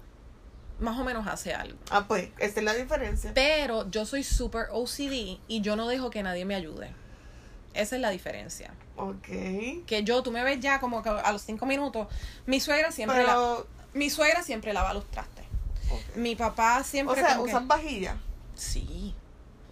más 0.80 0.98
o 1.00 1.04
menos 1.04 1.28
hace 1.28 1.54
algo. 1.54 1.78
ah, 1.92 2.06
pues, 2.08 2.30
esa 2.40 2.60
es 2.60 2.66
la 2.66 2.74
diferencia. 2.74 3.32
Pero 3.36 3.90
yo 3.92 4.06
soy 4.06 4.24
super 4.24 4.68
OCD 4.72 5.40
y 5.48 5.62
yo 5.62 5.76
no 5.76 5.88
dejo 5.88 6.10
que 6.10 6.24
nadie 6.24 6.46
me 6.46 6.56
ayude. 6.56 6.94
Esa 7.74 7.96
es 7.96 8.02
la 8.02 8.10
diferencia. 8.10 8.74
Ok. 8.98 9.28
Que 9.86 10.02
yo, 10.04 10.24
tú 10.24 10.32
me 10.32 10.44
ves 10.44 10.60
ya 10.60 10.80
como 10.80 11.02
que 11.04 11.10
a 11.10 11.32
los 11.32 11.42
cinco 11.44 11.66
minutos. 11.66 12.08
Mi 12.48 12.60
suegra 12.60 12.92
siempre, 12.92 13.24
la, 13.24 13.58
mi 13.94 14.10
suegra 14.10 14.42
siempre 14.44 14.74
lava 14.74 14.94
los 14.94 15.06
trastes. 15.12 15.46
Mi 16.16 16.36
papá 16.36 16.80
o 16.82 16.84
siempre. 16.84 17.22
sea, 17.22 17.34
como 17.36 17.46
que- 17.46 17.52
usan 17.52 17.68
vajilla. 17.68 18.18
Sí. 18.56 19.14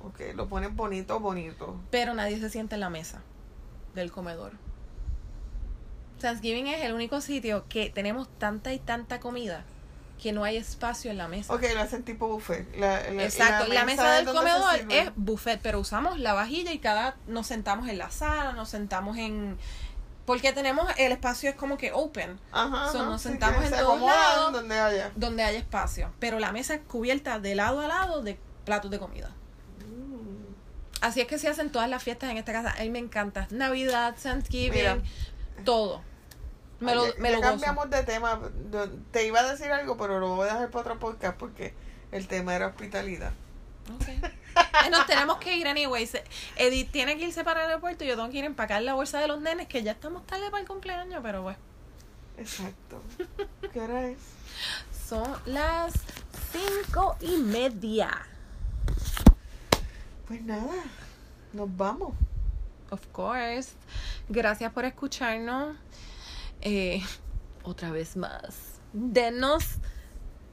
Ok, 0.03 0.21
lo 0.35 0.47
ponen 0.47 0.75
bonito, 0.75 1.19
bonito. 1.19 1.79
Pero 1.91 2.13
nadie 2.13 2.39
se 2.39 2.49
sienta 2.49 2.75
en 2.75 2.81
la 2.81 2.89
mesa 2.89 3.21
del 3.95 4.11
comedor. 4.11 4.53
Thanksgiving 6.19 6.67
es 6.67 6.83
el 6.83 6.93
único 6.93 7.21
sitio 7.21 7.65
que 7.69 7.89
tenemos 7.89 8.27
tanta 8.37 8.73
y 8.73 8.79
tanta 8.79 9.19
comida 9.19 9.63
que 10.21 10.33
no 10.33 10.43
hay 10.43 10.57
espacio 10.57 11.11
en 11.11 11.17
la 11.17 11.29
mesa. 11.29 11.53
Ok, 11.53 11.63
lo 11.73 11.79
hacen 11.81 12.03
tipo 12.03 12.27
buffet. 12.27 12.67
La, 12.75 13.09
la- 13.09 13.23
Exacto, 13.23 13.71
la, 13.71 13.85
mesa, 13.85 14.19
es 14.19 14.25
del 14.25 14.35
comedor 14.35 14.75
es 14.89 15.11
buffet, 15.15 15.61
pero 15.63 15.79
usamos 15.79 16.19
la 16.19 16.33
vajilla 16.33 16.73
y 16.73 16.79
cada 16.79 17.15
nos 17.27 17.47
sentamos 17.47 17.87
en 17.87 17.97
la 17.97 18.11
sala, 18.11 18.51
nos 18.51 18.69
sentamos 18.69 19.17
en 19.17 19.57
porque 20.25 20.53
tenemos 20.53 20.87
el 20.97 21.11
espacio 21.11 21.49
es 21.49 21.55
como 21.55 21.77
que 21.77 21.91
open, 21.91 22.39
Ajá, 22.51 22.91
So, 22.91 23.03
nos 23.05 23.19
sí, 23.21 23.29
sentamos 23.29 23.63
en 23.63 23.71
todos 23.71 23.99
lados. 24.01 24.53
donde 24.53 24.79
haya. 24.79 25.11
donde 25.15 25.41
hay 25.41 25.55
espacio, 25.55 26.11
pero 26.19 26.37
la 26.37 26.51
mesa 26.51 26.75
es 26.75 26.81
cubierta 26.81 27.39
de 27.39 27.55
lado 27.55 27.79
a 27.79 27.87
lado 27.87 28.21
de 28.21 28.37
platos 28.65 28.91
de 28.91 28.99
comida. 28.99 29.31
Así 31.01 31.21
es 31.21 31.27
que 31.27 31.37
se 31.39 31.47
hacen 31.47 31.71
todas 31.71 31.89
las 31.89 32.03
fiestas 32.03 32.29
en 32.31 32.37
esta 32.37 32.51
casa. 32.51 32.75
A 32.77 32.81
mí 32.81 32.89
me 32.89 32.99
encanta. 32.99 33.47
Navidad, 33.51 34.15
Thanksgiving, 34.21 34.73
Mira. 34.73 34.97
todo. 35.63 36.01
Me 36.79 36.95
lo, 36.95 37.03
me 37.17 37.29
ya 37.29 37.35
lo 37.35 37.37
gozo. 37.37 37.49
cambiamos 37.51 37.89
de 37.89 38.03
tema. 38.03 38.39
Te 39.11 39.25
iba 39.25 39.39
a 39.39 39.51
decir 39.51 39.71
algo, 39.71 39.97
pero 39.97 40.19
lo 40.19 40.35
voy 40.35 40.47
a 40.49 40.53
dejar 40.53 40.69
para 40.71 40.81
otro 40.81 40.99
podcast 40.99 41.37
porque 41.37 41.73
el 42.11 42.27
tema 42.27 42.55
era 42.55 42.67
hospitalidad. 42.67 43.31
Ok. 43.95 44.07
Eh, 44.09 44.89
Nos 44.91 45.05
tenemos 45.05 45.37
que 45.37 45.55
ir 45.57 45.67
anyways. 45.67 46.17
Edith 46.55 46.91
tiene 46.91 47.17
que 47.17 47.25
irse 47.25 47.43
para 47.43 47.61
el 47.63 47.69
aeropuerto 47.69 48.03
y 48.03 48.07
yo 48.07 48.15
tengo 48.15 48.29
que 48.29 48.37
ir 48.37 48.43
a 48.43 48.47
empacar 48.47 48.81
la 48.81 48.93
bolsa 48.93 49.19
de 49.19 49.27
los 49.27 49.41
nenes, 49.41 49.67
que 49.67 49.83
ya 49.83 49.91
estamos 49.91 50.25
tarde 50.25 50.49
para 50.51 50.61
el 50.61 50.67
cumpleaños, 50.67 51.19
pero 51.23 51.41
bueno. 51.41 51.59
Exacto. 52.37 53.01
¿Qué 53.73 53.79
hora 53.81 54.07
es? 54.07 54.17
Son 55.07 55.29
las 55.45 55.93
cinco 56.51 57.17
y 57.21 57.37
media. 57.37 58.09
Pues 60.29 60.41
nada, 60.43 60.83
nos 61.53 61.75
vamos. 61.75 62.13
Of 62.91 63.05
course. 63.11 63.71
Gracias 64.29 64.71
por 64.71 64.85
escucharnos. 64.85 65.75
Eh, 66.61 67.01
otra 67.63 67.91
vez 67.91 68.15
más. 68.15 68.79
Denos, 68.93 69.63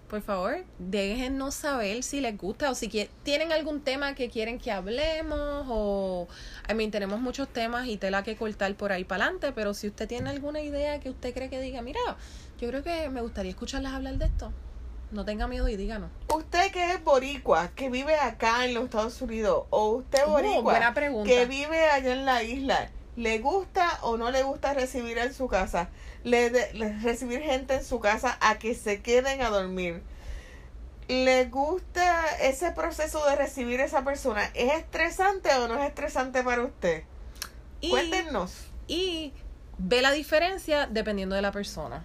por 0.09 0.23
favor, 0.23 0.65
déjennos 0.79 1.55
saber 1.55 2.03
si 2.03 2.21
les 2.23 2.37
gusta 2.39 2.71
o 2.71 2.75
si 2.75 2.89
quie- 2.89 3.11
tienen 3.23 3.53
algún 3.53 3.83
tema 3.83 4.15
que 4.15 4.31
quieren 4.31 4.59
que 4.59 4.73
hablemos 4.73 5.67
o, 5.69 6.27
I 6.71 6.75
mean, 6.75 6.91
tenemos 6.91 7.21
muchos 7.21 7.49
temas 7.49 7.87
y 7.87 7.99
tela 7.99 8.23
que 8.23 8.37
cortar 8.37 8.75
por 8.77 8.93
ahí 8.93 9.05
para 9.05 9.25
adelante, 9.25 9.53
pero 9.53 9.75
si 9.75 9.89
usted 9.89 10.09
tiene 10.09 10.31
alguna 10.31 10.61
idea 10.63 11.01
que 11.01 11.11
usted 11.11 11.35
cree 11.35 11.51
que 11.51 11.61
diga, 11.61 11.83
mira, 11.83 12.01
yo 12.61 12.69
creo 12.69 12.83
que 12.83 13.11
me 13.11 13.21
gustaría 13.23 13.51
escucharlas 13.51 13.93
hablar 13.95 14.17
de 14.19 14.27
esto, 14.27 14.53
no 15.11 15.25
tenga 15.25 15.47
miedo 15.47 15.69
y 15.69 15.77
díganos. 15.77 16.11
Usted 16.35 16.71
que 16.73 16.93
es 16.93 17.03
boricua, 17.05 17.69
que 17.75 17.89
vive 17.91 18.17
acá 18.17 18.65
en 18.65 18.75
los 18.75 18.85
Estados 18.85 19.21
Unidos, 19.23 19.67
o 19.71 19.89
usted 19.91 20.21
Oh, 20.27 20.31
boricua, 20.31 20.95
que 21.25 21.47
vive 21.47 21.87
allá 21.91 22.13
en 22.13 22.25
la 22.25 22.43
isla, 22.43 22.91
¿le 23.17 23.39
gusta 23.39 23.99
o 24.03 24.17
no 24.17 24.31
le 24.31 24.43
gusta 24.43 24.75
recibir 24.75 25.19
en 25.19 25.33
su 25.33 25.49
casa? 25.49 25.89
Le, 26.25 26.51
de- 26.51 26.73
le- 26.75 26.99
recibir 27.01 27.41
gente 27.41 27.75
en 27.75 27.85
su 27.85 28.01
casa 28.01 28.37
a 28.41 28.59
que 28.59 28.75
se 28.75 29.01
queden 29.01 29.43
a 29.43 29.49
dormir. 29.51 30.03
¿Le 31.09 31.45
gusta 31.45 32.27
ese 32.43 32.73
proceso 32.73 33.25
de 33.27 33.37
recibir 33.37 33.81
a 33.81 33.85
esa 33.85 34.03
persona? 34.03 34.43
¿Es 34.55 34.73
estresante 34.75 35.51
o 35.55 35.69
no 35.69 35.79
es 35.81 35.89
estresante 35.89 36.43
para 36.43 36.63
usted? 36.65 37.05
Y- 37.81 37.91
Cuéntenos. 37.91 38.53
y 38.89 39.33
ve 39.79 40.03
la 40.03 40.11
diferencia 40.11 40.87
dependiendo 40.89 41.37
de 41.37 41.43
la 41.43 41.53
persona. 41.53 42.05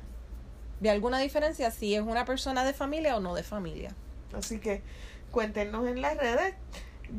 Ve 0.82 0.89
alguna 0.89 1.20
diferencia 1.20 1.70
si 1.70 1.94
es 1.94 2.02
una 2.02 2.26
persona 2.26 2.65
de 2.65 2.74
familia 2.74 3.15
o 3.15 3.20
no 3.20 3.36
de 3.36 3.44
familia. 3.44 3.96
Así 4.36 4.60
que 4.60 4.82
cuéntenos 5.30 5.88
en 5.88 6.02
las 6.02 6.17
redes. 6.17 6.56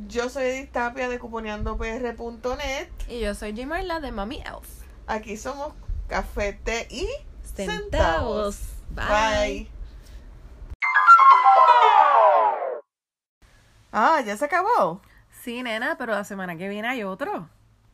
Yo 0.08 0.28
soy 0.28 0.44
Edith 0.44 0.72
Tapia 0.72 1.08
de 1.08 1.20
cuponeandopr.net. 1.20 2.88
Y 3.08 3.20
yo 3.20 3.34
soy 3.36 3.54
Jimarla 3.54 4.00
de 4.00 4.10
Mami 4.10 4.38
Elf. 4.38 4.68
Aquí 5.06 5.36
somos 5.36 5.74
Café, 6.08 6.54
Té 6.54 6.88
y 6.90 7.08
Centavos. 7.44 8.58
Bye. 8.90 9.06
Bye. 9.06 9.70
Ah, 13.92 14.22
ya 14.26 14.36
se 14.36 14.44
acabó. 14.46 15.02
Sí, 15.42 15.62
nena, 15.62 15.96
pero 15.98 16.14
la 16.14 16.24
semana 16.24 16.56
que 16.56 16.68
viene 16.68 16.88
hay 16.88 17.04
otro. 17.04 17.48